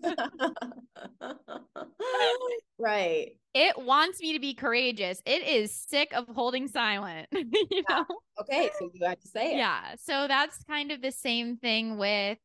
[2.79, 3.31] right.
[3.53, 5.21] It wants me to be courageous.
[5.25, 7.27] It is sick of holding silent.
[7.33, 7.81] you yeah.
[7.89, 8.05] know?
[8.39, 8.69] Okay.
[8.79, 9.57] So you have to say it.
[9.57, 9.95] Yeah.
[10.01, 12.37] So that's kind of the same thing with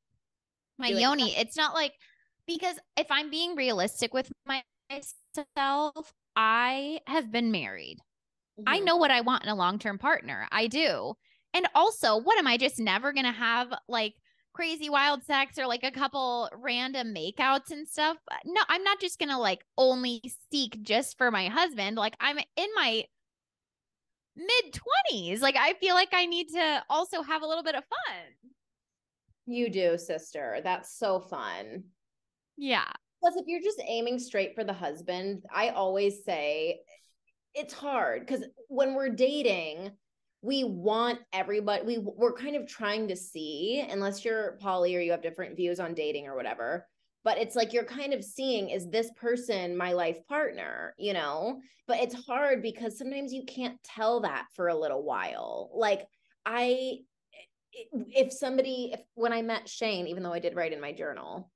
[0.79, 1.25] my yoni.
[1.25, 1.93] Like, it's not like
[2.49, 7.99] because if I'm being realistic with myself, I have been married.
[8.59, 8.65] Mm-hmm.
[8.67, 10.49] I know what I want in a long term partner.
[10.51, 11.15] I do.
[11.55, 14.15] And also, what am I just never going to have like
[14.55, 18.17] crazy wild sex or like a couple random makeouts and stuff?
[18.31, 21.97] Uh, no, I'm not just going to like only seek just for my husband.
[21.97, 23.05] Like, I'm in my
[24.37, 24.81] mid
[25.13, 25.41] 20s.
[25.41, 28.53] Like, I feel like I need to also have a little bit of fun.
[29.47, 30.61] You do, sister.
[30.63, 31.85] That's so fun.
[32.57, 32.91] Yeah.
[33.21, 36.81] Plus, if you're just aiming straight for the husband, I always say
[37.55, 39.93] it's hard because when we're dating,
[40.43, 45.13] we want everybody, we, we're kind of trying to see, unless you're poly or you
[45.13, 46.87] have different views on dating or whatever.
[47.25, 50.95] But it's like you're kind of seeing, is this person my life partner?
[50.99, 51.61] You know?
[51.87, 55.71] But it's hard because sometimes you can't tell that for a little while.
[55.73, 56.07] Like,
[56.45, 56.99] I,
[57.93, 61.51] if somebody, if when I met Shane, even though I did write in my journal,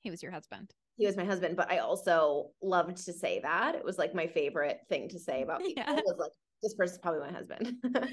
[0.00, 0.72] he was your husband.
[0.96, 3.76] He was my husband, but I also loved to say that.
[3.76, 5.94] It was like my favorite thing to say about people yeah.
[5.94, 7.76] was like, this person's probably my husband.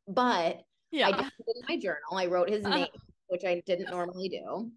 [0.08, 1.08] but yeah.
[1.08, 2.12] I did in my journal.
[2.12, 2.76] I wrote his uh-huh.
[2.76, 2.88] name,
[3.28, 4.70] which I didn't normally do.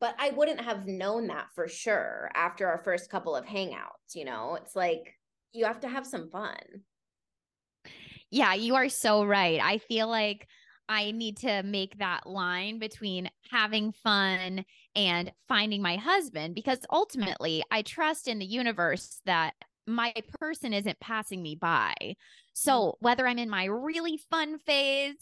[0.00, 4.14] But I wouldn't have known that for sure after our first couple of hangouts.
[4.14, 5.14] You know, it's like
[5.52, 6.58] you have to have some fun.
[8.30, 9.60] Yeah, you are so right.
[9.62, 10.46] I feel like
[10.88, 17.62] I need to make that line between having fun and finding my husband because ultimately
[17.70, 19.54] I trust in the universe that
[19.86, 21.94] my person isn't passing me by.
[22.52, 23.04] So mm-hmm.
[23.04, 25.16] whether I'm in my really fun phase,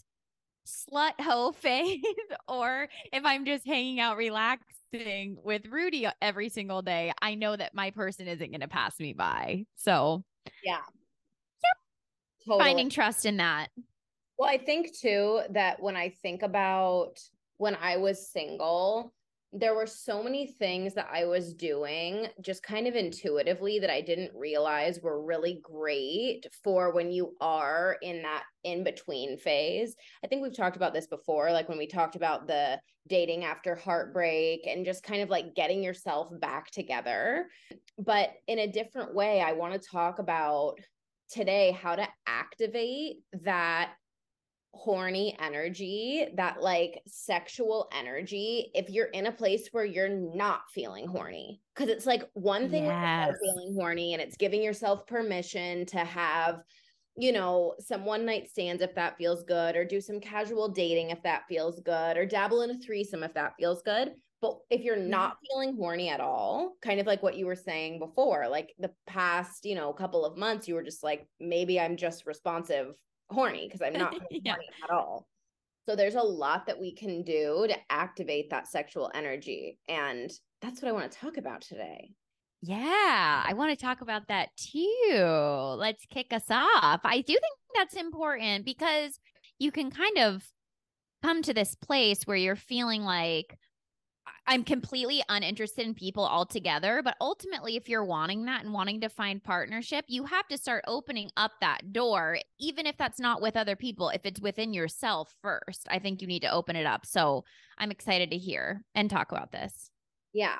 [0.66, 2.00] slut hoe phase,
[2.48, 7.74] or if I'm just hanging out relaxing with Rudy every single day, I know that
[7.74, 9.64] my person isn't going to pass me by.
[9.76, 10.24] So,
[10.64, 10.76] yeah.
[10.76, 11.76] Yep.
[12.46, 12.64] Totally.
[12.64, 13.68] Finding trust in that.
[14.38, 17.20] Well, I think too that when I think about
[17.56, 19.12] when I was single,
[19.56, 24.00] there were so many things that I was doing just kind of intuitively that I
[24.00, 29.94] didn't realize were really great for when you are in that in between phase.
[30.24, 33.76] I think we've talked about this before, like when we talked about the dating after
[33.76, 37.46] heartbreak and just kind of like getting yourself back together.
[37.96, 40.80] But in a different way, I want to talk about
[41.30, 43.92] today how to activate that
[44.74, 51.06] horny energy, that like sexual energy, if you're in a place where you're not feeling
[51.06, 51.60] horny.
[51.74, 53.34] Cause it's like one thing yes.
[53.42, 56.62] feeling horny and it's giving yourself permission to have,
[57.16, 61.10] you know, some one night stands if that feels good, or do some casual dating
[61.10, 64.12] if that feels good, or dabble in a threesome if that feels good.
[64.42, 67.98] But if you're not feeling horny at all, kind of like what you were saying
[67.98, 71.96] before, like the past, you know, couple of months, you were just like, maybe I'm
[71.96, 72.94] just responsive
[73.30, 74.52] horny because I'm not yeah.
[74.52, 75.26] horny at all.
[75.86, 79.78] So there's a lot that we can do to activate that sexual energy.
[79.88, 80.30] And
[80.62, 82.10] that's what I want to talk about today.
[82.62, 85.76] Yeah, I want to talk about that too.
[85.78, 87.00] Let's kick us off.
[87.04, 89.20] I do think that's important because
[89.58, 90.42] you can kind of
[91.22, 93.58] come to this place where you're feeling like,
[94.46, 97.00] I'm completely uninterested in people altogether.
[97.02, 100.84] But ultimately, if you're wanting that and wanting to find partnership, you have to start
[100.86, 105.34] opening up that door, even if that's not with other people, if it's within yourself
[105.40, 105.86] first.
[105.88, 107.06] I think you need to open it up.
[107.06, 107.44] So
[107.78, 109.90] I'm excited to hear and talk about this.
[110.32, 110.58] Yeah.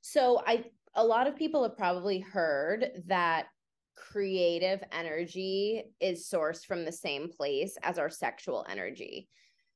[0.00, 3.46] So I, a lot of people have probably heard that
[3.96, 9.28] creative energy is sourced from the same place as our sexual energy.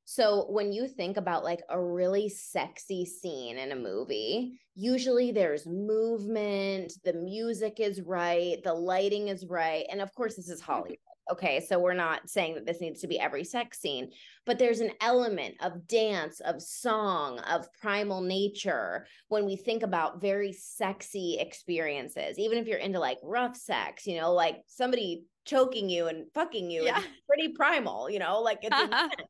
[0.05, 5.67] So when you think about like a really sexy scene in a movie, usually there's
[5.67, 9.87] movement, the music is right, the lighting is right.
[9.91, 10.73] And of course, this is mm-hmm.
[10.73, 10.99] Hollywood.
[11.33, 11.65] Okay.
[11.67, 14.11] So we're not saying that this needs to be every sex scene,
[14.45, 20.21] but there's an element of dance, of song, of primal nature when we think about
[20.21, 25.89] very sexy experiences, even if you're into like rough sex, you know, like somebody choking
[25.89, 27.01] you and fucking you yeah.
[27.27, 28.77] pretty primal, you know, like it's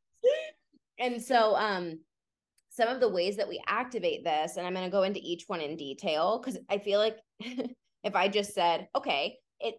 [0.98, 1.98] and so um
[2.70, 5.44] some of the ways that we activate this and i'm going to go into each
[5.46, 9.76] one in detail because i feel like if i just said okay it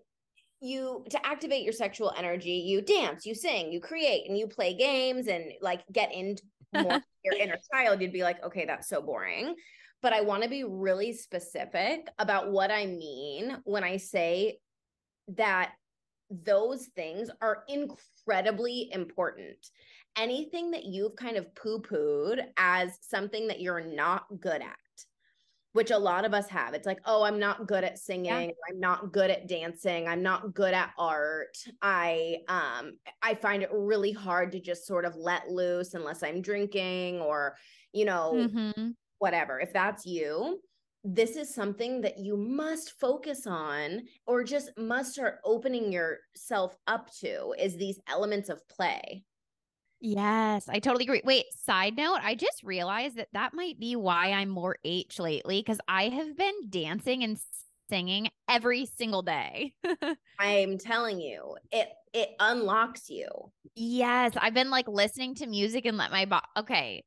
[0.62, 4.74] you to activate your sexual energy you dance you sing you create and you play
[4.74, 9.02] games and like get into more your inner child you'd be like okay that's so
[9.02, 9.56] boring.
[10.02, 14.60] But i want to be really specific about what i mean when i say
[15.30, 15.72] that
[16.30, 19.58] those things are incredibly important
[20.18, 24.78] anything that you've kind of poo pooed as something that you're not good at,
[25.74, 26.74] which a lot of us have.
[26.74, 28.26] It's like, oh, I'm not good at singing.
[28.26, 28.56] Yeah.
[28.70, 30.08] I'm not good at dancing.
[30.08, 31.58] I'm not good at art.
[31.82, 36.42] I um I find it really hard to just sort of let loose unless I'm
[36.42, 37.56] drinking or,
[37.92, 38.90] you know, mm-hmm.
[39.20, 39.60] whatever.
[39.60, 40.62] If that's you,
[41.04, 47.12] this is something that you must focus on or just must start opening yourself up
[47.20, 49.24] to is these elements of play
[50.02, 51.22] Yes, I totally agree.
[51.24, 55.62] Wait, side note, I just realized that that might be why I'm more H lately
[55.62, 57.40] because I have been dancing and
[57.90, 59.74] singing every single day.
[60.40, 63.28] I'm telling you, it it unlocks you.
[63.76, 66.46] Yes, I've been like listening to music and let my body.
[66.58, 67.04] Okay,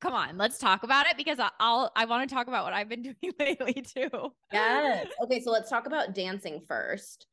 [0.00, 2.88] come on, let's talk about it because I'll I want to talk about what I've
[2.88, 4.10] been doing lately too.
[4.52, 5.06] Yes.
[5.24, 7.26] Okay, so let's talk about dancing first.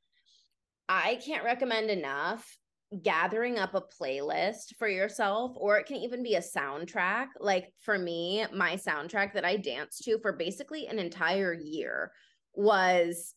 [0.87, 2.58] I can't recommend enough
[3.03, 7.27] gathering up a playlist for yourself or it can even be a soundtrack.
[7.39, 12.11] Like for me my soundtrack that i danced to for basically an entire year
[12.55, 13.35] was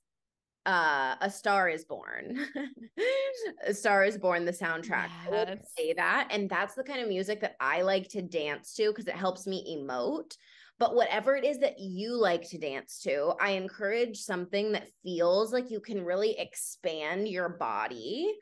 [0.65, 2.39] uh a star is born.
[3.67, 5.09] A star is born the soundtrack.
[5.31, 5.59] Yes.
[5.77, 9.07] say that and that's the kind of music that i like to dance to because
[9.07, 10.37] it helps me emote.
[10.79, 15.53] But whatever it is that you like to dance to i encourage something that feels
[15.53, 18.33] like you can really expand your body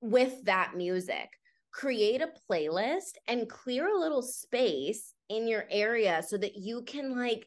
[0.00, 1.28] with that music.
[1.72, 7.16] Create a playlist and clear a little space in your area so that you can
[7.16, 7.46] like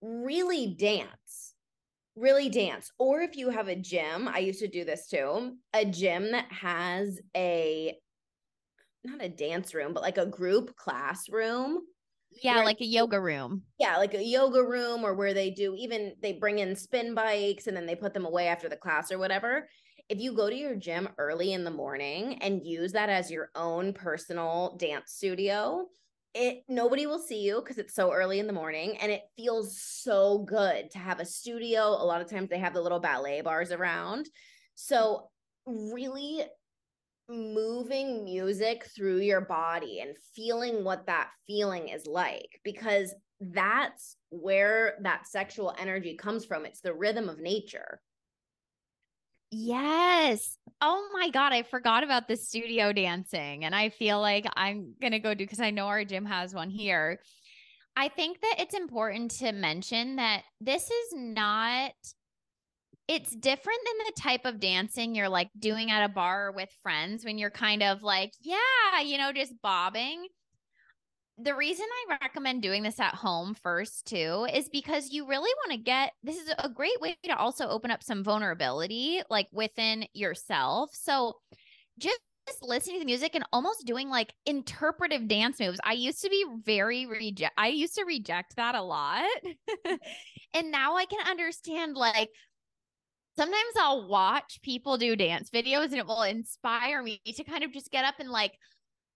[0.00, 1.54] really dance.
[2.16, 2.90] Really dance.
[2.98, 6.50] Or if you have a gym, I used to do this too, a gym that
[6.50, 7.96] has a
[9.04, 11.80] not a dance room, but like a group classroom
[12.40, 13.62] yeah, like a yoga room.
[13.78, 17.66] Yeah, like a yoga room or where they do even they bring in spin bikes
[17.66, 19.68] and then they put them away after the class or whatever
[20.08, 23.50] if you go to your gym early in the morning and use that as your
[23.54, 25.86] own personal dance studio,
[26.34, 29.80] it nobody will see you because it's so early in the morning and it feels
[29.80, 31.82] so good to have a studio.
[31.88, 34.28] A lot of times they have the little ballet bars around.
[34.74, 35.28] So
[35.66, 36.42] really
[37.28, 44.94] moving music through your body and feeling what that feeling is like because that's where
[45.02, 46.64] that sexual energy comes from.
[46.64, 48.00] It's the rhythm of nature.
[49.54, 50.56] Yes.
[50.80, 51.52] Oh my God.
[51.52, 53.64] I forgot about the studio dancing.
[53.64, 56.54] And I feel like I'm going to go do because I know our gym has
[56.54, 57.20] one here.
[57.94, 61.92] I think that it's important to mention that this is not
[63.08, 67.24] it's different than the type of dancing you're like doing at a bar with friends
[67.24, 70.26] when you're kind of like, yeah, you know, just bobbing.
[71.38, 75.72] The reason I recommend doing this at home first, too, is because you really want
[75.72, 80.06] to get this is a great way to also open up some vulnerability like within
[80.12, 80.90] yourself.
[80.92, 81.36] So
[81.98, 82.20] just
[82.60, 85.80] listening to the music and almost doing like interpretive dance moves.
[85.84, 89.24] I used to be very reject I used to reject that a lot.
[90.54, 92.30] and now I can understand like
[93.36, 97.72] sometimes I'll watch people do dance videos and it will inspire me to kind of
[97.72, 98.52] just get up and like,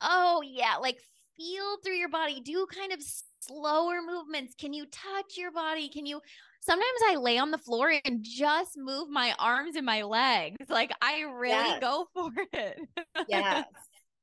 [0.00, 0.98] oh yeah, like
[1.37, 3.01] feel through your body, do kind of
[3.41, 4.55] slower movements.
[4.59, 5.89] Can you touch your body?
[5.89, 6.20] Can you
[6.61, 10.57] sometimes I lay on the floor and just move my arms and my legs.
[10.68, 11.80] Like I really yes.
[11.80, 12.80] go for it.
[13.28, 13.64] yes.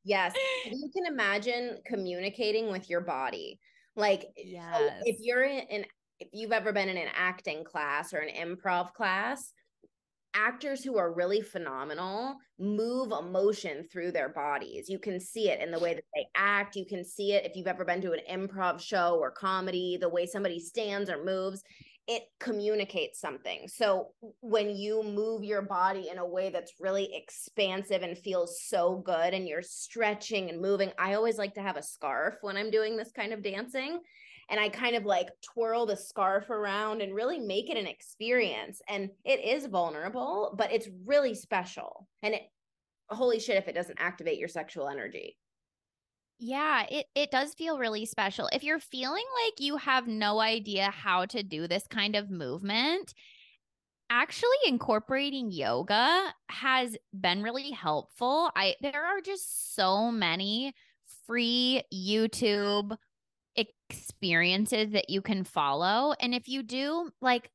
[0.04, 0.34] Yes.
[0.66, 3.60] You can imagine communicating with your body.
[3.96, 4.78] Like yes.
[4.78, 5.86] so if you're in
[6.20, 9.54] if you've ever been in an acting class or an improv class,
[10.34, 14.90] actors who are really phenomenal move emotion through their bodies.
[14.90, 16.76] You can see it in the way that they act.
[16.76, 20.10] You can see it if you've ever been to an improv show or comedy, the
[20.10, 21.64] way somebody stands or moves,
[22.08, 23.68] it communicates something.
[23.68, 24.10] So
[24.42, 29.34] when you move your body in a way that's really expansive and feels so good
[29.34, 32.98] and you're stretching and moving, I always like to have a scarf when I'm doing
[32.98, 34.02] this kind of dancing
[34.50, 38.82] and I kind of like twirl the scarf around and really make it an experience.
[38.88, 42.08] And it is vulnerable, but it's really special.
[42.22, 42.44] And it,
[43.10, 45.38] holy shit, if it doesn't activate your sexual energy.
[46.40, 48.50] Yeah, it, it does feel really special.
[48.52, 53.14] If you're feeling like you have no idea how to do this kind of movement,
[54.10, 58.52] actually incorporating yoga has been really helpful.
[58.56, 60.74] I there are just so many
[61.26, 62.96] free YouTube
[63.94, 66.14] experiences that you can follow.
[66.20, 67.50] And if you do, like,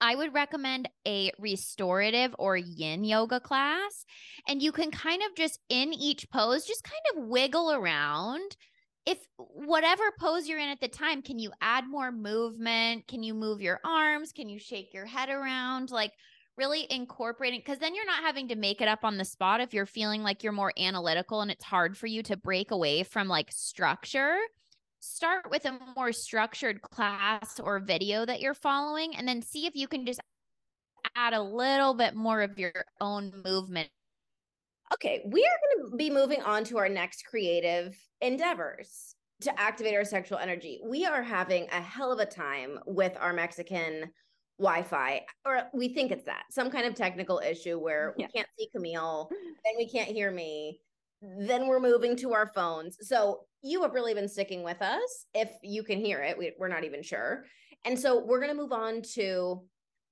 [0.00, 4.04] I would recommend a restorative or yin yoga class.
[4.46, 8.56] And you can kind of just in each pose, just kind of wiggle around.
[9.06, 13.08] If whatever pose you're in at the time, can you add more movement?
[13.08, 14.32] Can you move your arms?
[14.32, 15.90] Can you shake your head around?
[15.90, 16.12] Like,
[16.58, 19.72] really incorporating because then you're not having to make it up on the spot if
[19.72, 23.28] you're feeling like you're more analytical and it's hard for you to break away from
[23.28, 24.36] like structure
[25.00, 29.74] start with a more structured class or video that you're following and then see if
[29.74, 30.20] you can just
[31.16, 33.88] add a little bit more of your own movement.
[34.94, 39.94] Okay, we are going to be moving on to our next creative endeavors to activate
[39.94, 40.80] our sexual energy.
[40.82, 44.10] We are having a hell of a time with our Mexican
[44.58, 48.26] Wi-Fi, or we think it's that some kind of technical issue where yeah.
[48.26, 49.36] we can't see Camille mm.
[49.64, 50.80] then we can't hear me
[51.20, 52.96] then we're moving to our phones.
[53.00, 55.26] So you have really been sticking with us.
[55.34, 57.44] If you can hear it, we, we're not even sure.
[57.84, 59.62] And so we're going to move on to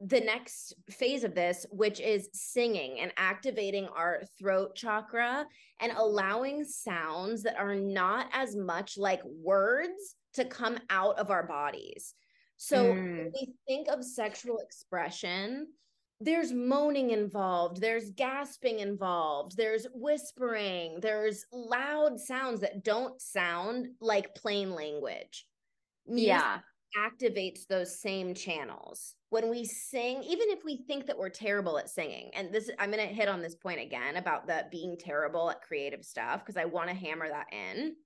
[0.00, 5.46] the next phase of this, which is singing and activating our throat chakra
[5.80, 11.46] and allowing sounds that are not as much like words to come out of our
[11.46, 12.14] bodies.
[12.58, 13.30] So mm.
[13.32, 15.68] we think of sexual expression,
[16.20, 24.34] there's moaning involved, there's gasping involved, there's whispering, there's loud sounds that don't sound like
[24.34, 25.46] plain language.
[26.06, 26.58] Music yeah.
[26.96, 29.16] Activates those same channels.
[29.28, 32.90] When we sing, even if we think that we're terrible at singing, and this I'm
[32.90, 36.64] gonna hit on this point again about the being terrible at creative stuff because I
[36.64, 37.96] want to hammer that in.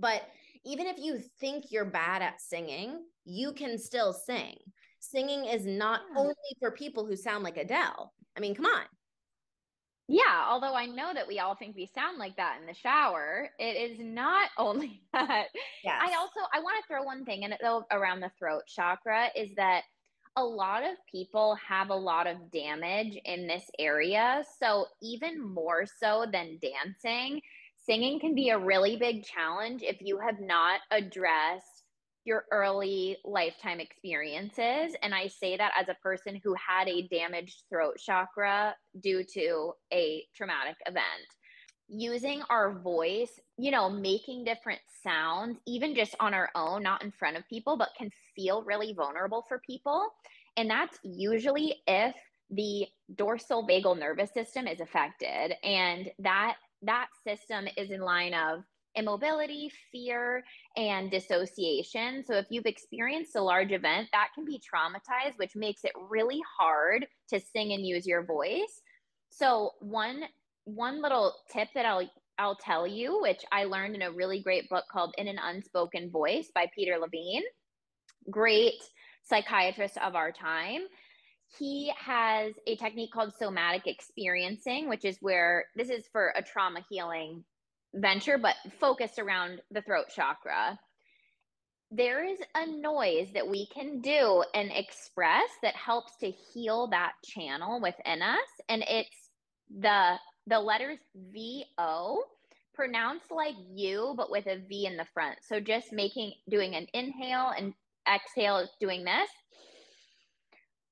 [0.00, 0.22] But
[0.64, 4.56] even if you think you're bad at singing, you can still sing
[5.00, 6.20] singing is not yeah.
[6.20, 8.12] only for people who sound like Adele.
[8.36, 8.82] I mean, come on.
[10.10, 13.50] Yeah, although I know that we all think we sound like that in the shower,
[13.58, 15.46] it is not only that.
[15.84, 16.02] Yes.
[16.02, 19.28] I also I want to throw one thing in it though around the throat chakra
[19.36, 19.82] is that
[20.36, 24.44] a lot of people have a lot of damage in this area.
[24.60, 27.42] So even more so than dancing,
[27.84, 31.77] singing can be a really big challenge if you have not addressed
[32.24, 34.94] your early lifetime experiences.
[35.02, 39.72] And I say that as a person who had a damaged throat chakra due to
[39.92, 41.04] a traumatic event.
[41.88, 47.10] Using our voice, you know, making different sounds, even just on our own, not in
[47.10, 50.06] front of people, but can feel really vulnerable for people.
[50.58, 52.14] And that's usually if
[52.50, 58.64] the dorsal vagal nervous system is affected and that that system is in line of
[58.98, 60.44] immobility, fear,
[60.76, 62.24] and dissociation.
[62.26, 66.40] So if you've experienced a large event, that can be traumatized, which makes it really
[66.58, 68.82] hard to sing and use your voice.
[69.30, 70.24] So one
[70.64, 74.68] one little tip that I'll I'll tell you, which I learned in a really great
[74.68, 77.42] book called In an Unspoken Voice by Peter Levine.
[78.30, 78.82] Great
[79.24, 80.82] psychiatrist of our time.
[81.58, 86.80] He has a technique called somatic experiencing, which is where this is for a trauma
[86.90, 87.44] healing
[87.94, 90.78] venture, but focused around the throat chakra.
[91.90, 97.12] There is a noise that we can do and express that helps to heal that
[97.24, 98.48] channel within us.
[98.68, 99.30] And it's
[99.70, 100.16] the
[100.46, 100.98] the letters
[101.32, 102.22] V O
[102.74, 105.38] pronounced like you, but with a V in the front.
[105.48, 107.74] So just making doing an inhale and
[108.06, 109.30] exhale, doing this.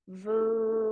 [0.08, 0.85] Voo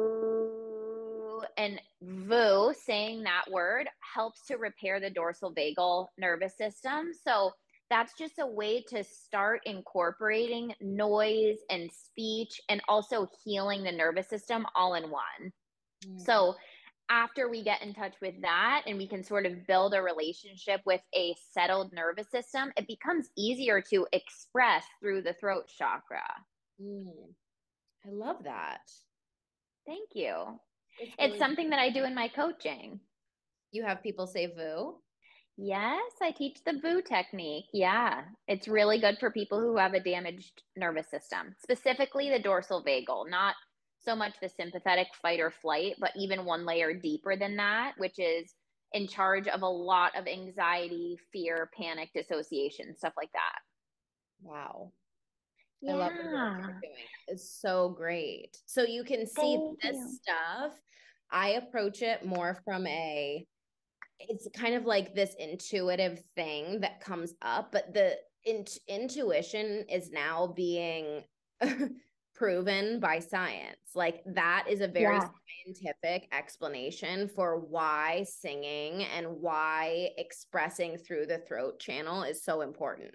[1.57, 7.13] and voo, saying that word helps to repair the dorsal vagal nervous system.
[7.27, 7.53] So
[7.91, 14.29] that's just a way to start incorporating noise and speech and also healing the nervous
[14.29, 15.53] system all in one.
[16.07, 16.21] Mm.
[16.21, 16.55] So
[17.11, 20.81] after we get in touch with that and we can sort of build a relationship
[20.87, 26.25] with a settled nervous system, it becomes easier to express through the throat chakra.
[26.81, 27.13] Mm.
[28.07, 28.81] I love that.
[29.87, 30.59] Thank you.
[30.99, 33.01] It's, really it's something that I do in my coaching.
[33.73, 34.97] You have people say VOO?
[35.57, 37.67] Yes, I teach the VOO technique.
[37.73, 42.85] Yeah, it's really good for people who have a damaged nervous system, specifically the dorsal
[42.85, 43.55] vagal, not
[44.01, 48.19] so much the sympathetic fight or flight, but even one layer deeper than that, which
[48.19, 48.55] is
[48.93, 53.59] in charge of a lot of anxiety, fear, panic, dissociation, stuff like that.
[54.43, 54.93] Wow.
[55.85, 55.93] Yeah.
[55.93, 56.95] I love what you're doing.
[57.29, 58.57] It's so great.
[58.67, 60.19] So you can see Thank this you.
[60.23, 60.73] stuff.
[61.31, 63.47] I approach it more from a
[64.21, 70.11] it's kind of like this intuitive thing that comes up, but the in- intuition is
[70.11, 71.25] now being
[72.35, 73.77] proven by science.
[73.95, 75.29] Like that is a very yeah.
[75.67, 83.15] scientific explanation for why singing and why expressing through the throat channel is so important.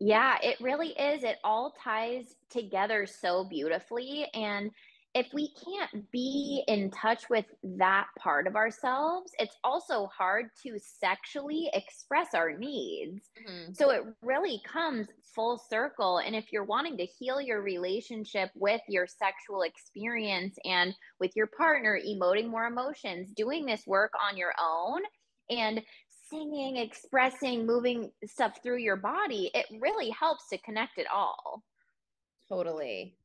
[0.00, 1.22] Yeah, it really is.
[1.24, 4.26] It all ties together so beautifully.
[4.32, 4.70] And
[5.14, 7.44] if we can't be in touch with
[7.78, 13.28] that part of ourselves, it's also hard to sexually express our needs.
[13.46, 13.72] Mm-hmm.
[13.74, 16.18] So it really comes full circle.
[16.18, 21.48] And if you're wanting to heal your relationship with your sexual experience and with your
[21.48, 25.02] partner, emoting more emotions, doing this work on your own,
[25.50, 25.82] and
[26.30, 31.62] singing, expressing, moving stuff through your body, it really helps to connect it all.
[32.48, 33.16] Totally.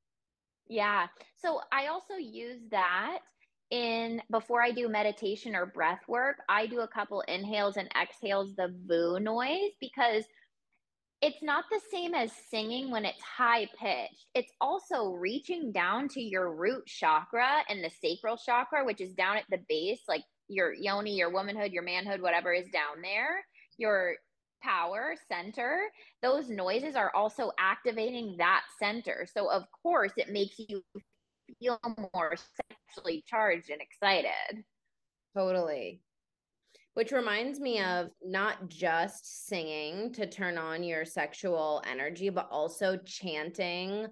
[0.68, 1.08] Yeah.
[1.38, 3.20] So I also use that
[3.72, 8.56] in before I do meditation or breath work, I do a couple inhales and exhales,
[8.56, 10.26] the VOO noise, because
[11.22, 14.28] it's not the same as singing when it's high pitched.
[14.36, 19.38] It's also reaching down to your root chakra and the sacral chakra, which is down
[19.38, 23.46] at the base, like your yoni, your womanhood, your manhood, whatever is down there.
[23.78, 24.16] Your
[24.64, 25.84] power center,
[26.22, 29.28] those noises are also activating that center.
[29.32, 30.82] So, of course, it makes you
[31.60, 31.80] feel
[32.14, 32.36] more
[32.96, 34.64] sexually charged and excited.
[35.36, 36.02] Totally.
[36.94, 42.98] Which reminds me of not just singing to turn on your sexual energy, but also
[43.06, 44.08] chanting,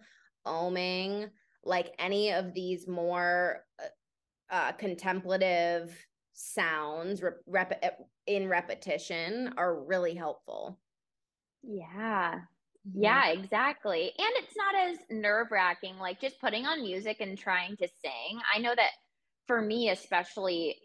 [0.45, 1.29] oming,
[1.63, 5.97] like any of these more uh, uh contemplative
[6.33, 7.89] sounds rep- eh,
[8.27, 10.79] in repetition are really helpful.
[11.63, 12.41] Yeah.
[12.87, 13.03] Mm-hmm.
[13.03, 14.11] Yeah, exactly.
[14.17, 18.39] And it's not as nerve wracking, like just putting on music and trying to sing.
[18.53, 18.91] I know that
[19.47, 20.77] for me, especially,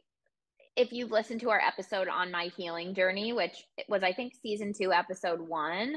[0.76, 4.72] if you've listened to our episode on my healing journey, which was, I think, season
[4.72, 5.96] two, episode one,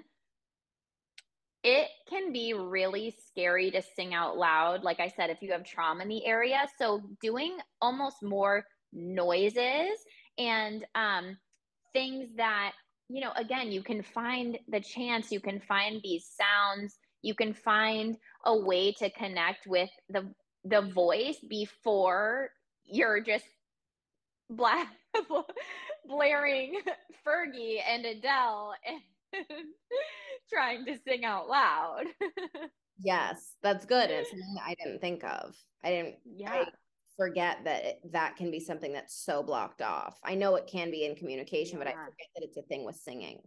[1.64, 4.84] it can be really scary to sing out loud.
[4.84, 6.68] Like I said, if you have trauma in the area.
[6.80, 9.98] So, doing almost more noises
[10.38, 11.38] and um,
[11.94, 12.74] things that
[13.10, 17.54] you know again you can find the chance you can find these sounds you can
[17.54, 20.34] find a way to connect with the
[20.66, 22.50] the voice before
[22.86, 23.46] you're just
[24.50, 24.88] black
[26.08, 26.80] blaring
[27.26, 29.02] Fergie and Adele and
[30.52, 32.04] trying to sing out loud.
[33.00, 34.10] yes, that's good.
[34.10, 35.56] It's something I didn't think of.
[35.84, 36.16] I didn't.
[36.26, 36.52] Yeah.
[36.52, 36.66] I
[37.22, 40.18] forget that it, that can be something that's so blocked off.
[40.24, 41.84] I know it can be in communication, yeah.
[41.84, 43.42] but I forget that it's a thing with singing.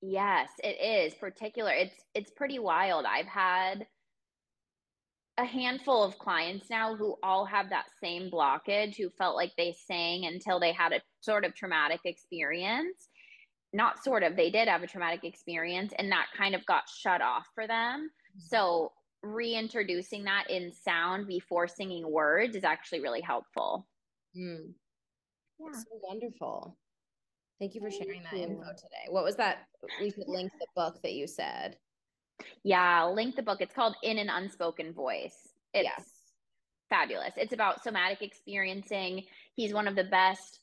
[0.00, 1.72] Yes, it is particular.
[1.72, 3.04] It's it's pretty wild.
[3.04, 3.86] I've had
[5.36, 9.74] a handful of clients now who all have that same blockage who felt like they
[9.86, 13.08] sang until they had a sort of traumatic experience
[13.72, 17.22] not sort of they did have a traumatic experience and that kind of got shut
[17.22, 18.40] off for them mm-hmm.
[18.40, 18.90] so
[19.22, 23.86] reintroducing that in sound before singing words is actually really helpful
[24.36, 24.66] mm.
[25.58, 25.72] yeah.
[25.72, 26.76] So wonderful
[27.58, 29.66] thank you for sharing that info today what was that
[30.00, 31.76] we could link the book that you said
[32.64, 33.60] yeah, link the book.
[33.60, 35.48] It's called In an Unspoken Voice.
[35.74, 36.08] It's yes.
[36.88, 37.32] fabulous.
[37.36, 39.24] It's about somatic experiencing.
[39.56, 40.60] He's one of the best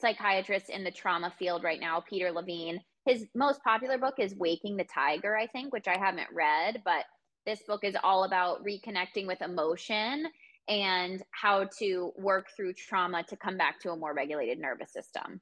[0.00, 2.80] psychiatrists in the trauma field right now, Peter Levine.
[3.06, 7.04] His most popular book is Waking the Tiger, I think, which I haven't read, but
[7.46, 10.26] this book is all about reconnecting with emotion
[10.68, 15.40] and how to work through trauma to come back to a more regulated nervous system.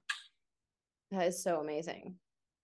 [1.10, 2.16] That is so amazing.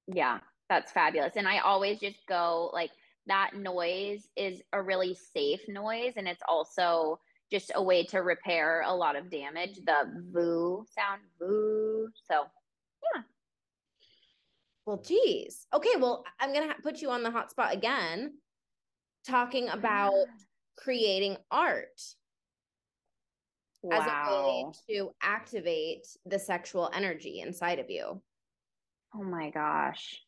[0.06, 1.34] Yeah, that's fabulous.
[1.36, 2.90] And I always just go like
[3.26, 7.18] that noise is a really safe noise and it's also
[7.50, 12.44] just a way to repair a lot of damage the voo sound voo so
[13.14, 13.22] yeah
[14.86, 18.32] well geez okay well i'm gonna ha- put you on the hot spot again
[19.26, 20.26] talking about
[20.76, 22.00] creating art
[23.82, 23.98] wow.
[23.98, 28.20] as a way to activate the sexual energy inside of you
[29.14, 30.20] oh my gosh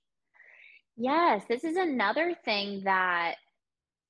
[0.96, 3.34] Yes, this is another thing that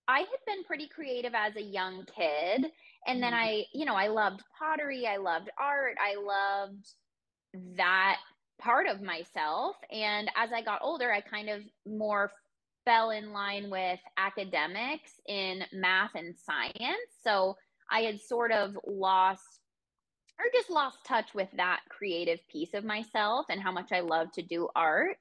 [0.07, 2.71] I had been pretty creative as a young kid.
[3.09, 3.45] And then mm-hmm.
[3.45, 6.87] I, you know, I loved pottery, I loved art, I loved
[7.77, 8.19] that
[8.61, 9.77] part of myself.
[9.91, 12.31] And as I got older, I kind of more
[12.87, 17.11] fell in line with academics in math and science.
[17.23, 17.57] So
[17.91, 19.61] I had sort of lost
[20.39, 24.31] or just lost touch with that creative piece of myself and how much I love
[24.33, 25.19] to do art.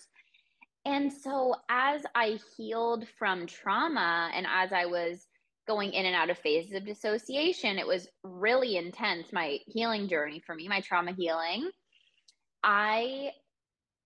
[0.86, 5.28] And so as I healed from trauma and as I was
[5.68, 10.41] going in and out of phases of dissociation, it was really intense, my healing journey
[10.45, 11.72] for me, my trauma healing.
[12.63, 13.32] I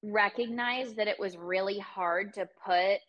[0.03, 2.99] recognized that it was really hard to put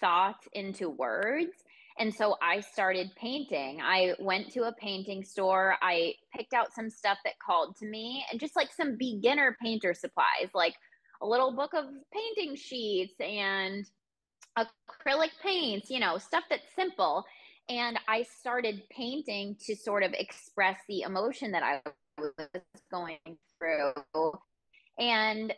[0.00, 1.52] thoughts into words.
[1.98, 3.80] And so I started painting.
[3.82, 5.76] I went to a painting store.
[5.82, 9.92] I picked out some stuff that called to me and just like some beginner painter
[9.92, 10.74] supplies, like
[11.20, 13.84] a little book of painting sheets and
[14.58, 17.24] acrylic paints, you know, stuff that's simple.
[17.68, 21.82] And I started painting to sort of express the emotion that I
[22.18, 22.32] was
[22.90, 23.18] going
[23.58, 23.92] through.
[24.98, 25.52] And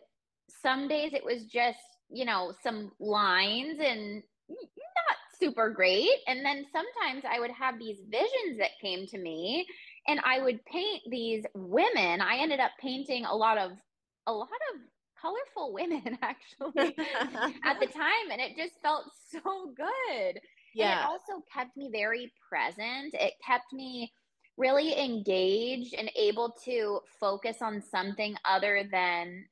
[0.61, 1.79] some days it was just,
[2.13, 6.09] you know, some lines and not super great.
[6.27, 9.65] And then sometimes I would have these visions that came to me
[10.07, 12.21] and I would paint these women.
[12.21, 13.71] I ended up painting a lot of
[14.27, 14.81] a lot of
[15.23, 16.95] colorful women actually
[17.65, 20.39] at the time and it just felt so good
[20.75, 24.11] yeah and it also kept me very present it kept me
[24.57, 29.45] really engaged and able to focus on something other than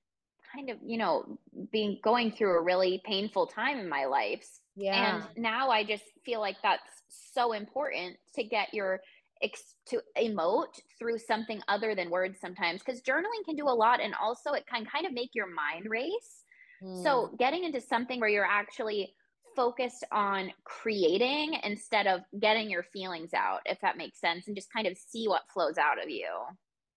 [0.54, 1.38] kind of you know
[1.72, 4.47] being going through a really painful time in my life.
[4.78, 5.18] Yeah.
[5.18, 9.02] and now i just feel like that's so important to get your
[9.43, 13.99] ex- to emote through something other than words sometimes because journaling can do a lot
[14.02, 16.45] and also it can kind of make your mind race.
[16.82, 17.04] Mm.
[17.04, 19.14] so getting into something where you're actually
[19.58, 24.72] focused on creating instead of getting your feelings out if that makes sense and just
[24.72, 26.30] kind of see what flows out of you.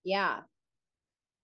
[0.04, 0.42] Yeah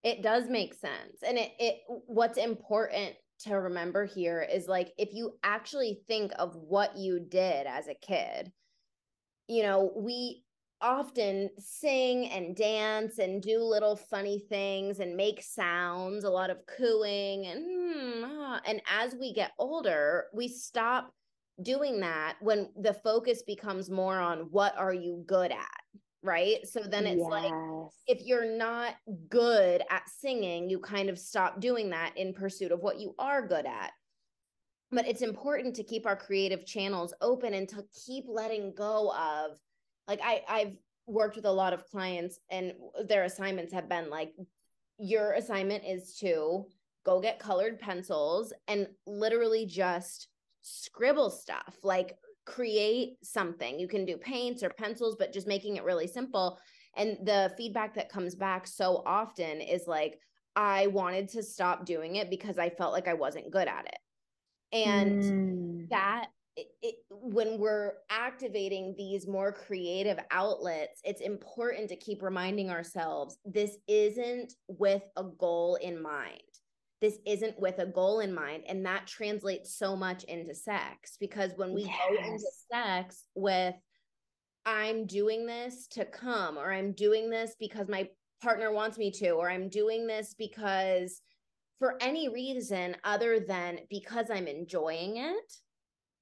[0.03, 1.77] it does make sense and it, it
[2.07, 7.67] what's important to remember here is like if you actually think of what you did
[7.67, 8.51] as a kid
[9.49, 10.43] you know we
[10.81, 16.59] often sing and dance and do little funny things and make sounds, a lot of
[16.67, 18.61] cooing and hmm, ah.
[18.65, 21.13] and as we get older, we stop
[21.63, 25.80] doing that when the focus becomes more on what are you good at,
[26.23, 26.67] right?
[26.67, 27.31] So then it's yes.
[27.31, 27.53] like
[28.07, 28.95] if you're not
[29.29, 33.47] good at singing, you kind of stop doing that in pursuit of what you are
[33.47, 33.93] good at.
[34.93, 39.59] But it's important to keep our creative channels open and to keep letting go of
[40.09, 42.73] like I I've worked with a lot of clients and
[43.09, 44.33] their assignments have been like
[44.99, 46.67] your assignment is to
[47.05, 50.29] go get colored pencils and literally just
[50.63, 52.17] scribble stuff like
[52.51, 56.59] create something you can do paints or pencils but just making it really simple
[56.97, 60.19] and the feedback that comes back so often is like
[60.57, 63.99] i wanted to stop doing it because i felt like i wasn't good at it
[64.73, 65.89] and mm.
[65.91, 66.27] that
[66.57, 73.39] it, it, when we're activating these more creative outlets, it's important to keep reminding ourselves
[73.45, 76.43] this isn't with a goal in mind.
[77.01, 78.65] This isn't with a goal in mind.
[78.69, 81.97] And that translates so much into sex because when we yes.
[82.09, 83.75] go into sex with
[84.67, 88.09] I'm doing this to come, or I'm doing this because my
[88.43, 91.23] partner wants me to, or I'm doing this because
[91.79, 95.53] for any reason other than because I'm enjoying it,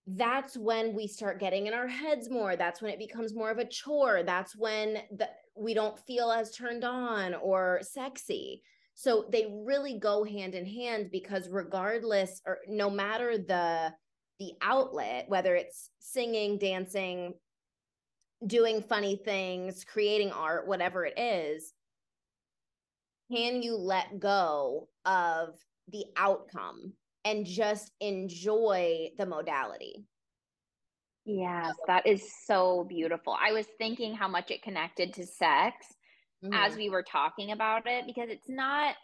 [0.07, 2.57] that's when we start getting in our heads more.
[2.57, 4.23] That's when it becomes more of a chore.
[4.23, 8.63] That's when the, we don't feel as turned on or sexy.
[8.99, 13.93] So they really go hand in hand because regardless or no matter the
[14.41, 17.35] the outlet, whether it's singing, dancing,
[18.45, 21.73] doing funny things, creating art, whatever it is,
[23.31, 25.51] can you let go of
[25.93, 26.93] the outcome
[27.25, 30.07] and just enjoy the modality?
[31.25, 33.37] Yes, that is so beautiful.
[33.41, 35.87] I was thinking how much it connected to sex
[36.45, 36.53] mm-hmm.
[36.53, 38.95] as we were talking about it because it's not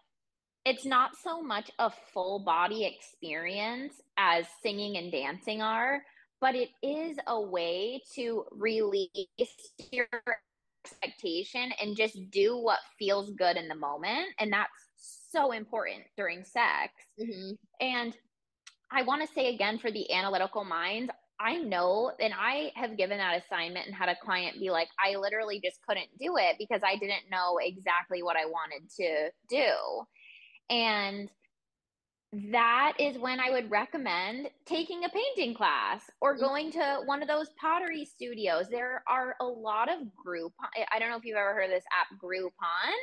[0.65, 6.03] it's not so much a full body experience as singing and dancing are,
[6.41, 9.09] but it is a way to release
[9.93, 10.07] your
[10.85, 14.27] expectation and just do what feels good in the moment.
[14.39, 16.93] And that's so important during sex.
[17.21, 17.53] Mm-hmm.
[17.81, 18.17] And
[18.91, 21.11] I want to say again for the analytical minds,
[21.41, 25.17] I know, and I have given that assignment and had a client be like, I
[25.17, 30.75] literally just couldn't do it because I didn't know exactly what I wanted to do.
[30.75, 31.29] And
[32.53, 36.45] that is when I would recommend taking a painting class or mm-hmm.
[36.45, 38.67] going to one of those pottery studios.
[38.71, 40.53] There are a lot of group.
[40.93, 42.95] I don't know if you've ever heard of this app Groupon,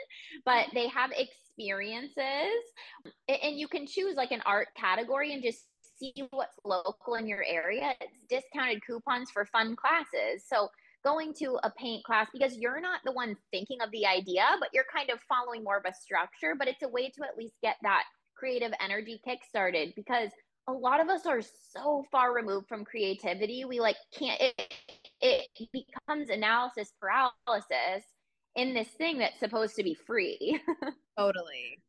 [0.45, 2.61] but they have experiences
[3.27, 5.65] and you can choose like an art category and just
[6.01, 7.93] see what's local in your area.
[8.01, 10.43] It's discounted coupons for fun classes.
[10.47, 10.69] So
[11.03, 14.69] going to a paint class because you're not the one thinking of the idea, but
[14.73, 17.55] you're kind of following more of a structure, but it's a way to at least
[17.61, 18.03] get that
[18.35, 20.29] creative energy kickstarted because
[20.67, 21.41] a lot of us are
[21.73, 23.65] so far removed from creativity.
[23.65, 24.73] We like can't, it,
[25.21, 28.05] it becomes analysis paralysis
[28.55, 30.59] in this thing that's supposed to be free.
[31.17, 31.79] totally.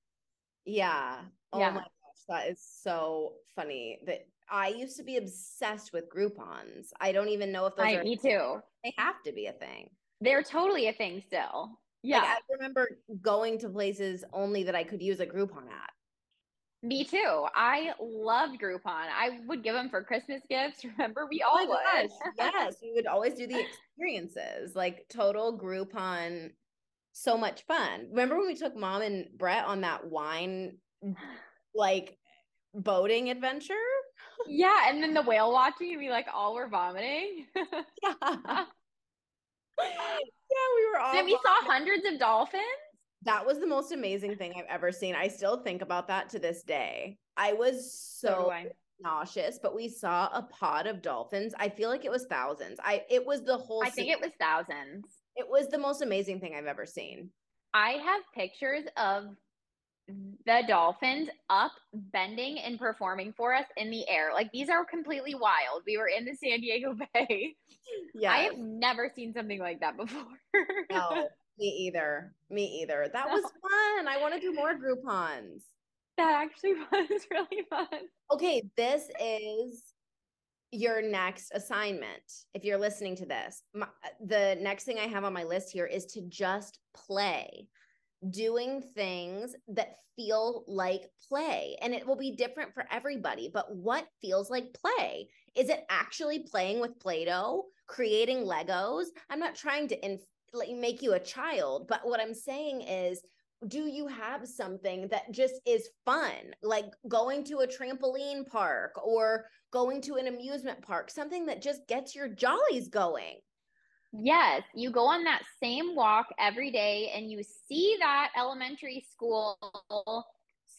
[0.64, 1.20] Yeah.
[1.52, 1.70] Oh yeah.
[1.70, 1.84] my
[2.28, 3.98] that is so funny.
[4.06, 6.88] That I used to be obsessed with Groupons.
[7.00, 8.58] I don't even know if those I, are me too.
[8.84, 9.90] They have to be a thing.
[10.20, 11.78] They're totally a thing still.
[12.02, 12.18] Yeah.
[12.18, 15.90] Like, I remember going to places only that I could use a Groupon at.
[16.84, 17.46] Me too.
[17.54, 18.80] I loved Groupon.
[18.86, 20.84] I would give them for Christmas gifts.
[20.98, 22.10] Remember, we oh all oh would.
[22.38, 26.50] yes, we would always do the experiences, like total Groupon.
[27.12, 28.08] So much fun.
[28.10, 30.78] Remember when we took mom and Brett on that wine,
[31.74, 32.16] like
[32.74, 33.74] boating adventure?
[34.48, 37.46] Yeah, and then the whale watching, and we like all were vomiting.
[37.54, 37.64] yeah.
[39.80, 41.16] yeah, we were all.
[41.16, 42.62] And we saw hundreds of dolphins.
[43.24, 45.14] That was the most amazing thing I've ever seen.
[45.14, 47.18] I still think about that to this day.
[47.36, 48.66] I was so, so I.
[49.00, 51.54] nauseous, but we saw a pod of dolphins.
[51.56, 52.78] I feel like it was thousands.
[52.82, 55.04] I it was the whole I think it was thousands.
[55.36, 57.30] It was the most amazing thing I've ever seen.
[57.72, 59.36] I have pictures of
[60.08, 64.30] the dolphins up bending and performing for us in the air.
[64.34, 65.82] Like these are completely wild.
[65.86, 67.54] We were in the San Diego Bay.
[68.14, 68.32] Yeah.
[68.32, 70.24] I have never seen something like that before.
[70.90, 71.28] no,
[71.58, 72.34] me either.
[72.50, 73.08] Me either.
[73.12, 73.34] That no.
[73.34, 74.08] was fun.
[74.08, 75.62] I want to do more Groupons.
[76.16, 77.86] That actually was really fun.
[78.32, 79.94] Okay, this is
[80.72, 82.22] your next assignment.
[82.54, 85.70] If you're listening to this, my, uh, the next thing I have on my list
[85.70, 87.68] here is to just play
[88.30, 91.76] doing things that feel like play.
[91.82, 93.50] And it will be different for everybody.
[93.52, 95.28] But what feels like play?
[95.56, 99.06] Is it actually playing with Play Doh, creating Legos?
[99.30, 100.20] I'm not trying to inf-
[100.70, 103.22] make you a child, but what I'm saying is,
[103.68, 109.46] do you have something that just is fun, like going to a trampoline park or
[109.72, 113.36] going to an amusement park, something that just gets your jollies going?
[114.12, 119.56] Yes, you go on that same walk every day and you see that elementary school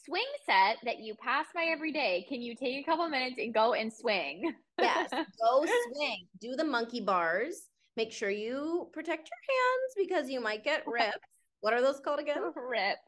[0.06, 2.26] swing set that you pass by every day.
[2.30, 4.54] Can you take a couple minutes and go and swing?
[4.80, 5.10] yes,
[5.42, 6.28] go swing.
[6.42, 7.68] Do the monkey bars.
[7.96, 11.18] Make sure you protect your hands because you might get rips.
[11.62, 12.42] What are those called again?
[12.56, 13.00] Rips.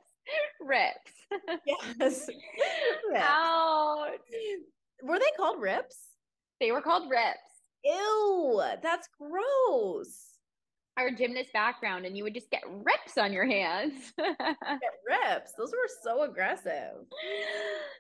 [0.62, 1.12] Rips.
[1.66, 2.28] Yes.
[3.12, 3.26] rips.
[3.28, 4.10] Ouch.
[5.04, 5.98] Were they called rips?
[6.60, 7.55] They were called rips.
[7.86, 10.32] Ew, that's gross.
[10.98, 14.14] Our gymnast background, and you would just get rips on your hands.
[14.18, 14.40] get
[15.06, 15.52] rips.
[15.58, 16.94] Those were so aggressive.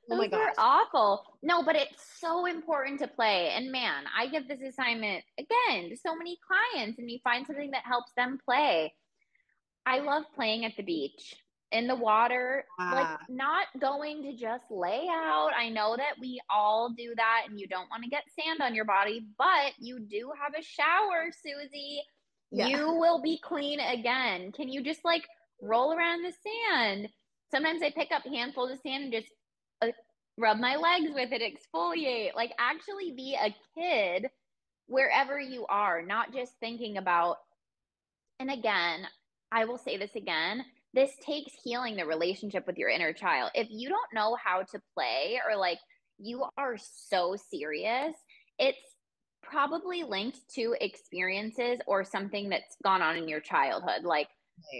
[0.09, 1.25] Oh my god, awful.
[1.43, 3.51] No, but it's so important to play.
[3.53, 7.71] And man, I give this assignment again to so many clients, and you find something
[7.71, 8.93] that helps them play.
[9.85, 11.35] I love playing at the beach
[11.71, 13.17] in the water, like ah.
[13.27, 15.49] not going to just lay out.
[15.57, 18.75] I know that we all do that and you don't want to get sand on
[18.75, 22.01] your body, but you do have a shower, Susie.
[22.51, 22.67] Yeah.
[22.67, 24.51] You will be clean again.
[24.51, 25.23] Can you just like
[25.61, 27.09] roll around the sand?
[27.51, 29.27] Sometimes I pick up handfuls of sand and just
[29.81, 29.87] uh,
[30.37, 34.27] rub my legs with it, exfoliate, like actually be a kid
[34.87, 37.37] wherever you are, not just thinking about.
[38.39, 39.07] And again,
[39.51, 40.63] I will say this again
[40.95, 43.51] this takes healing the relationship with your inner child.
[43.53, 45.77] If you don't know how to play or like
[46.17, 48.15] you are so serious,
[48.57, 48.79] it's
[49.43, 54.27] probably linked to experiences or something that's gone on in your childhood, like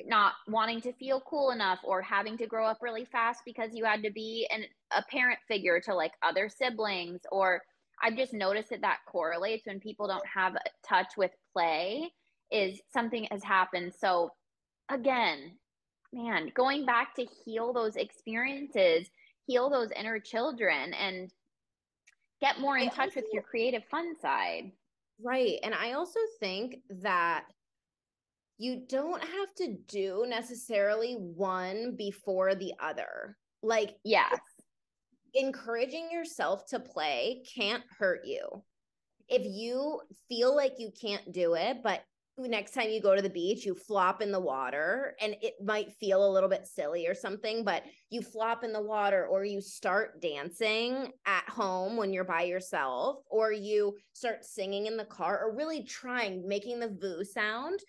[0.06, 3.84] not wanting to feel cool enough or having to grow up really fast because you
[3.84, 4.64] had to be an,
[4.96, 7.20] a parent figure to like other siblings.
[7.32, 7.62] Or
[8.02, 10.56] I've just noticed that that correlates when people don't have
[10.88, 12.10] touch with play,
[12.52, 13.94] is something has happened.
[14.00, 14.30] So,
[14.90, 15.58] again,
[16.16, 19.08] man, going back to heal those experiences,
[19.46, 21.30] heal those inner children, and
[22.42, 24.72] get more in I touch also, with your creative fun side.
[25.22, 25.60] Right.
[25.64, 27.44] And I also think that
[28.58, 33.38] you don't have to do necessarily one before the other.
[33.62, 34.40] Like, yes,
[35.34, 38.64] encouraging yourself to play can't hurt you.
[39.28, 42.04] If you feel like you can't do it, but
[42.38, 45.94] next time you go to the beach, you flop in the water and it might
[45.94, 49.62] feel a little bit silly or something, but you flop in the water or you
[49.62, 55.42] start dancing at home when you're by yourself or you start singing in the car
[55.44, 57.80] or really trying making the VOO sound.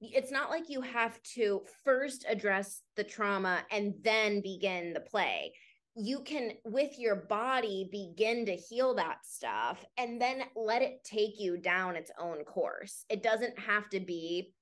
[0.00, 5.52] It's not like you have to first address the trauma and then begin the play
[5.94, 11.38] you can with your body begin to heal that stuff and then let it take
[11.38, 14.54] you down its own course it doesn't have to be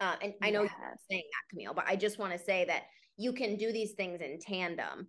[0.00, 0.72] uh, and i know yes.
[0.78, 2.82] you're saying that camille but i just want to say that
[3.16, 5.08] you can do these things in tandem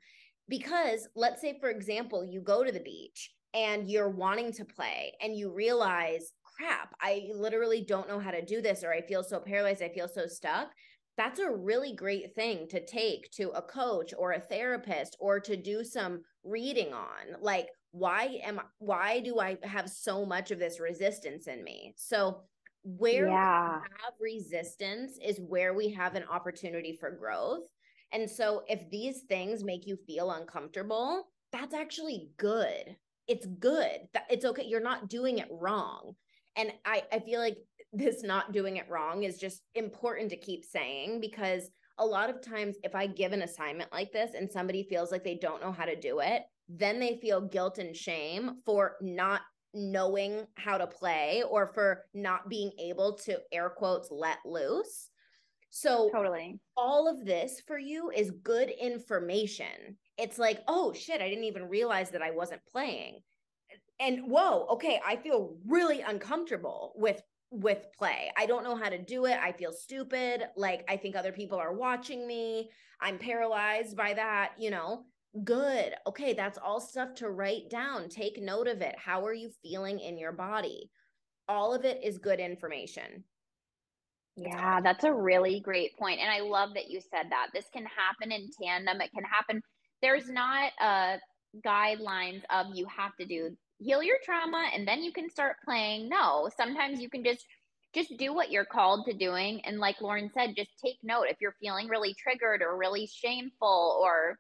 [0.49, 5.14] because let's say for example you go to the beach and you're wanting to play
[5.22, 9.24] and you realize crap i literally don't know how to do this or i feel
[9.24, 10.70] so paralyzed i feel so stuck
[11.18, 15.55] that's a really great thing to take to a coach or a therapist or to
[15.55, 20.59] do some reading on like why am I, why do i have so much of
[20.59, 21.93] this resistance in me?
[21.95, 22.41] So
[22.84, 23.78] where yeah.
[23.78, 27.64] we have resistance is where we have an opportunity for growth.
[28.11, 32.97] And so if these things make you feel uncomfortable that's actually good.
[33.28, 33.99] It's good.
[34.30, 34.66] It's okay.
[34.66, 36.16] You're not doing it wrong.
[36.55, 37.57] And i i feel like
[37.93, 41.69] this not doing it wrong is just important to keep saying because
[41.99, 45.23] a lot of times if I give an assignment like this and somebody feels like
[45.23, 49.41] they don't know how to do it, then they feel guilt and shame for not
[49.73, 55.09] knowing how to play or for not being able to air quotes let loose.
[55.69, 59.97] So totally all of this for you is good information.
[60.17, 63.19] It's like, oh shit, I didn't even realize that I wasn't playing.
[63.99, 67.21] And whoa, okay, I feel really uncomfortable with
[67.54, 68.32] with play.
[68.38, 69.38] I don't know how to do it.
[69.39, 70.43] I feel stupid.
[70.58, 72.70] Like I think other people are watching me.
[72.99, 75.06] I'm paralyzed by that, you know.
[75.43, 75.93] Good.
[76.08, 78.10] Okay, that's all stuff to write down.
[78.10, 78.95] Take note of it.
[78.97, 80.89] How are you feeling in your body?
[81.47, 83.24] All of it is good information.
[84.36, 86.20] Yeah, that's a really great point.
[86.20, 87.47] And I love that you said that.
[87.54, 89.01] This can happen in tandem.
[89.01, 89.62] It can happen.
[90.01, 91.20] There's not a
[91.66, 96.09] guidelines of you have to do heal your trauma and then you can start playing.
[96.09, 97.45] No, sometimes you can just
[97.93, 101.38] just do what you're called to doing and like Lauren said, just take note if
[101.39, 104.36] you're feeling really triggered or really shameful or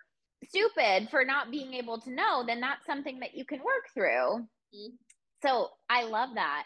[0.49, 4.39] stupid for not being able to know, then that's something that you can work through.
[4.75, 4.95] Mm-hmm.
[5.43, 6.63] So, I love that.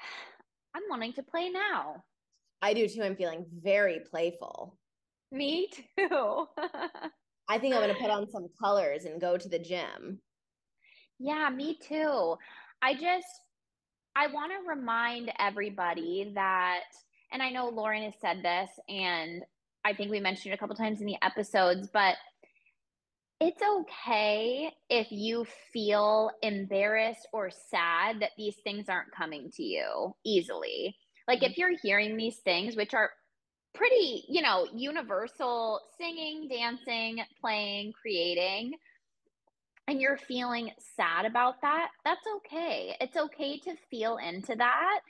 [0.74, 2.02] I'm wanting to play now.
[2.62, 3.02] I do too.
[3.02, 4.78] I'm feeling very playful.
[5.30, 6.46] Me too.
[7.48, 10.20] I think I'm going to put on some colors and go to the gym.
[11.18, 12.36] Yeah, me too.
[12.82, 13.26] I just,
[14.14, 16.84] I want to remind everybody that,
[17.32, 19.42] and I know Lauren has said this, and
[19.84, 22.16] I think we mentioned it a couple times in the episodes, but
[23.40, 30.14] it's okay if you feel embarrassed or sad that these things aren't coming to you
[30.24, 30.96] easily.
[31.28, 33.10] Like if you're hearing these things, which are
[33.74, 38.72] pretty, you know, universal singing, dancing, playing, creating,
[39.88, 42.94] and you're feeling sad about that, that's okay.
[43.00, 45.00] It's okay to feel into that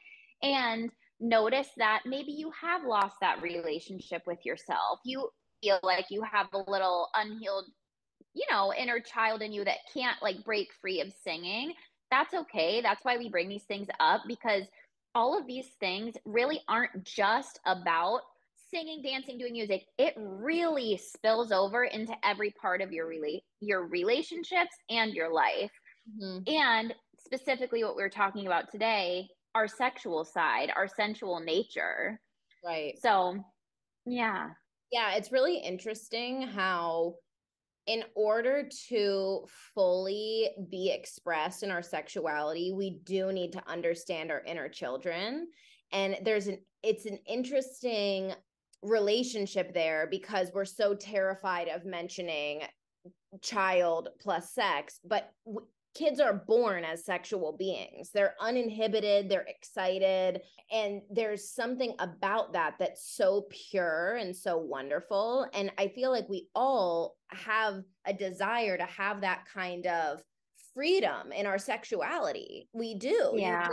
[0.43, 5.01] and notice that maybe you have lost that relationship with yourself.
[5.05, 5.29] You
[5.61, 7.65] feel like you have a little unhealed,
[8.35, 11.73] you know, inner child in you that can't like break free of singing.
[12.13, 12.81] That's okay.
[12.81, 14.63] That's why we bring these things up because
[15.13, 18.21] all of these things really aren't just about
[18.71, 23.87] singing, dancing, doing music, it really spills over into every part of your rela- your
[23.87, 25.71] relationships and your life.
[26.23, 26.53] Mm-hmm.
[26.53, 32.21] And specifically what we are talking about today, our sexual side, our sensual nature.
[32.65, 32.95] Right.
[33.01, 33.37] So,
[34.07, 34.49] yeah.
[34.91, 37.15] Yeah, it's really interesting how
[37.87, 44.43] in order to fully be expressed in our sexuality, we do need to understand our
[44.45, 45.49] inner children.
[45.93, 48.33] And there's an it's an interesting
[48.83, 52.63] relationship there because we're so terrified of mentioning
[53.43, 58.11] child plus sex, but w- kids are born as sexual beings.
[58.13, 65.47] They're uninhibited, they're excited, and there's something about that that's so pure and so wonderful.
[65.55, 70.23] And I feel like we all have a desire to have that kind of
[70.79, 72.69] freedom in our sexuality.
[72.73, 73.33] We do.
[73.35, 73.67] Yeah.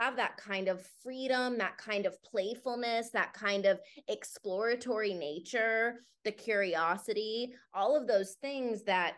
[0.00, 3.78] have that kind of freedom, that kind of playfulness, that kind of
[4.08, 9.16] exploratory nature, the curiosity, all of those things that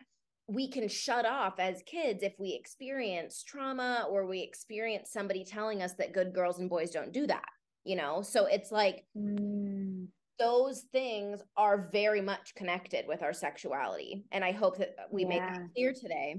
[0.49, 5.83] we can shut off as kids if we experience trauma or we experience somebody telling
[5.83, 7.49] us that good girls and boys don't do that
[7.83, 10.07] you know so it's like mm.
[10.39, 15.29] those things are very much connected with our sexuality and i hope that we yeah.
[15.29, 16.37] make that clear today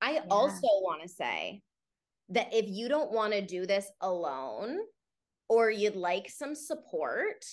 [0.00, 0.22] i yeah.
[0.30, 1.60] also want to say
[2.28, 4.78] that if you don't want to do this alone
[5.48, 7.44] or you'd like some support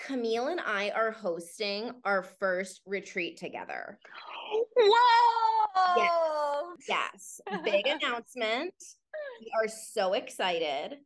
[0.00, 3.98] Camille and I are hosting our first retreat together.
[4.76, 6.74] Whoa!
[6.88, 7.40] Yes.
[7.46, 7.60] yes.
[7.64, 8.74] Big announcement.
[9.40, 10.96] We are so excited.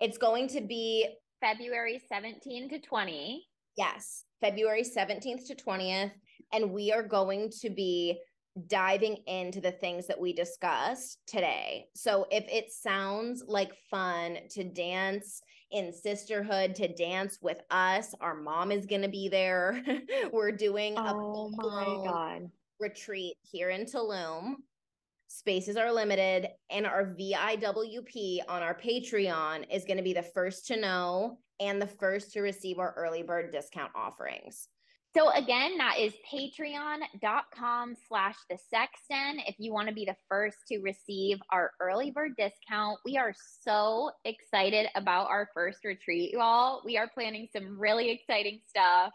[0.00, 1.08] It's going to be
[1.40, 3.46] February 17 to 20.
[3.76, 6.12] Yes, February 17th to 20th.
[6.52, 8.18] And we are going to be
[8.66, 11.86] diving into the things that we discussed today.
[11.94, 15.40] So if it sounds like fun to dance
[15.70, 19.82] in sisterhood, to dance with us, our mom is going to be there.
[20.32, 24.54] We're doing oh a my god retreat here in Tulum.
[25.28, 30.66] Spaces are limited, and our VIWP on our Patreon is going to be the first
[30.66, 34.66] to know and the first to receive our early bird discount offerings.
[35.16, 39.40] So again, that is patreon.com slash the sex den.
[39.44, 43.34] If you want to be the first to receive our early bird discount, we are
[43.62, 46.82] so excited about our first retreat, you all.
[46.84, 49.12] We are planning some really exciting stuff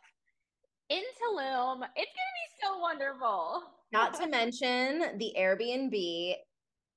[0.90, 1.82] in Tulum.
[1.96, 3.64] It's going to be so wonderful.
[3.94, 6.36] Not to mention the Airbnb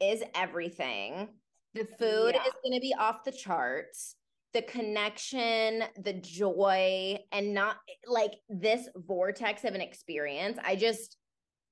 [0.00, 1.28] is everything.
[1.74, 2.42] The food yeah.
[2.46, 4.16] is going to be off the charts.
[4.54, 7.76] The connection, the joy, and not
[8.06, 10.58] like this vortex of an experience.
[10.64, 11.16] I just,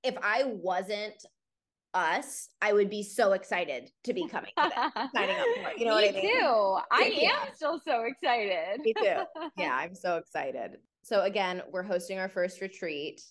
[0.02, 1.14] if I wasn't
[1.96, 5.78] us, I would be so excited to be coming to that, signing up for it.
[5.78, 6.26] You know Me what I mean?
[6.26, 6.78] Me too.
[6.90, 7.30] I yeah.
[7.46, 8.80] am still so excited.
[8.80, 9.22] Me too.
[9.56, 10.76] Yeah, I'm so excited.
[11.02, 13.22] So again, we're hosting our first retreat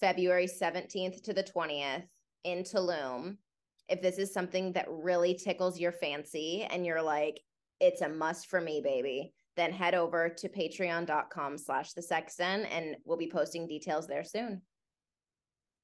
[0.00, 2.04] February 17th to the 20th
[2.44, 3.36] in Tulum.
[3.88, 7.40] If this is something that really tickles your fancy and you're like,
[7.80, 12.64] it's a must for me, baby, then head over to patreon.com slash the sex den
[12.66, 14.62] and we'll be posting details there soon.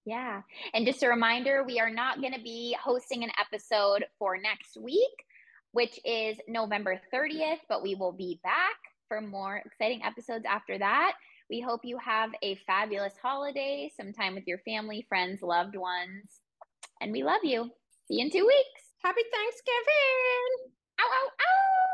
[0.05, 0.43] Yeah.
[0.75, 4.77] And just a reminder, we are not going to be hosting an episode for next
[4.81, 5.25] week,
[5.73, 8.77] which is November 30th, but we will be back
[9.09, 11.13] for more exciting episodes after that.
[11.49, 16.41] We hope you have a fabulous holiday, some time with your family, friends, loved ones.
[17.01, 17.71] And we love you.
[18.09, 18.83] See you in two weeks.
[19.03, 20.73] Happy Thanksgiving.
[21.01, 21.92] Ow, ow, ow.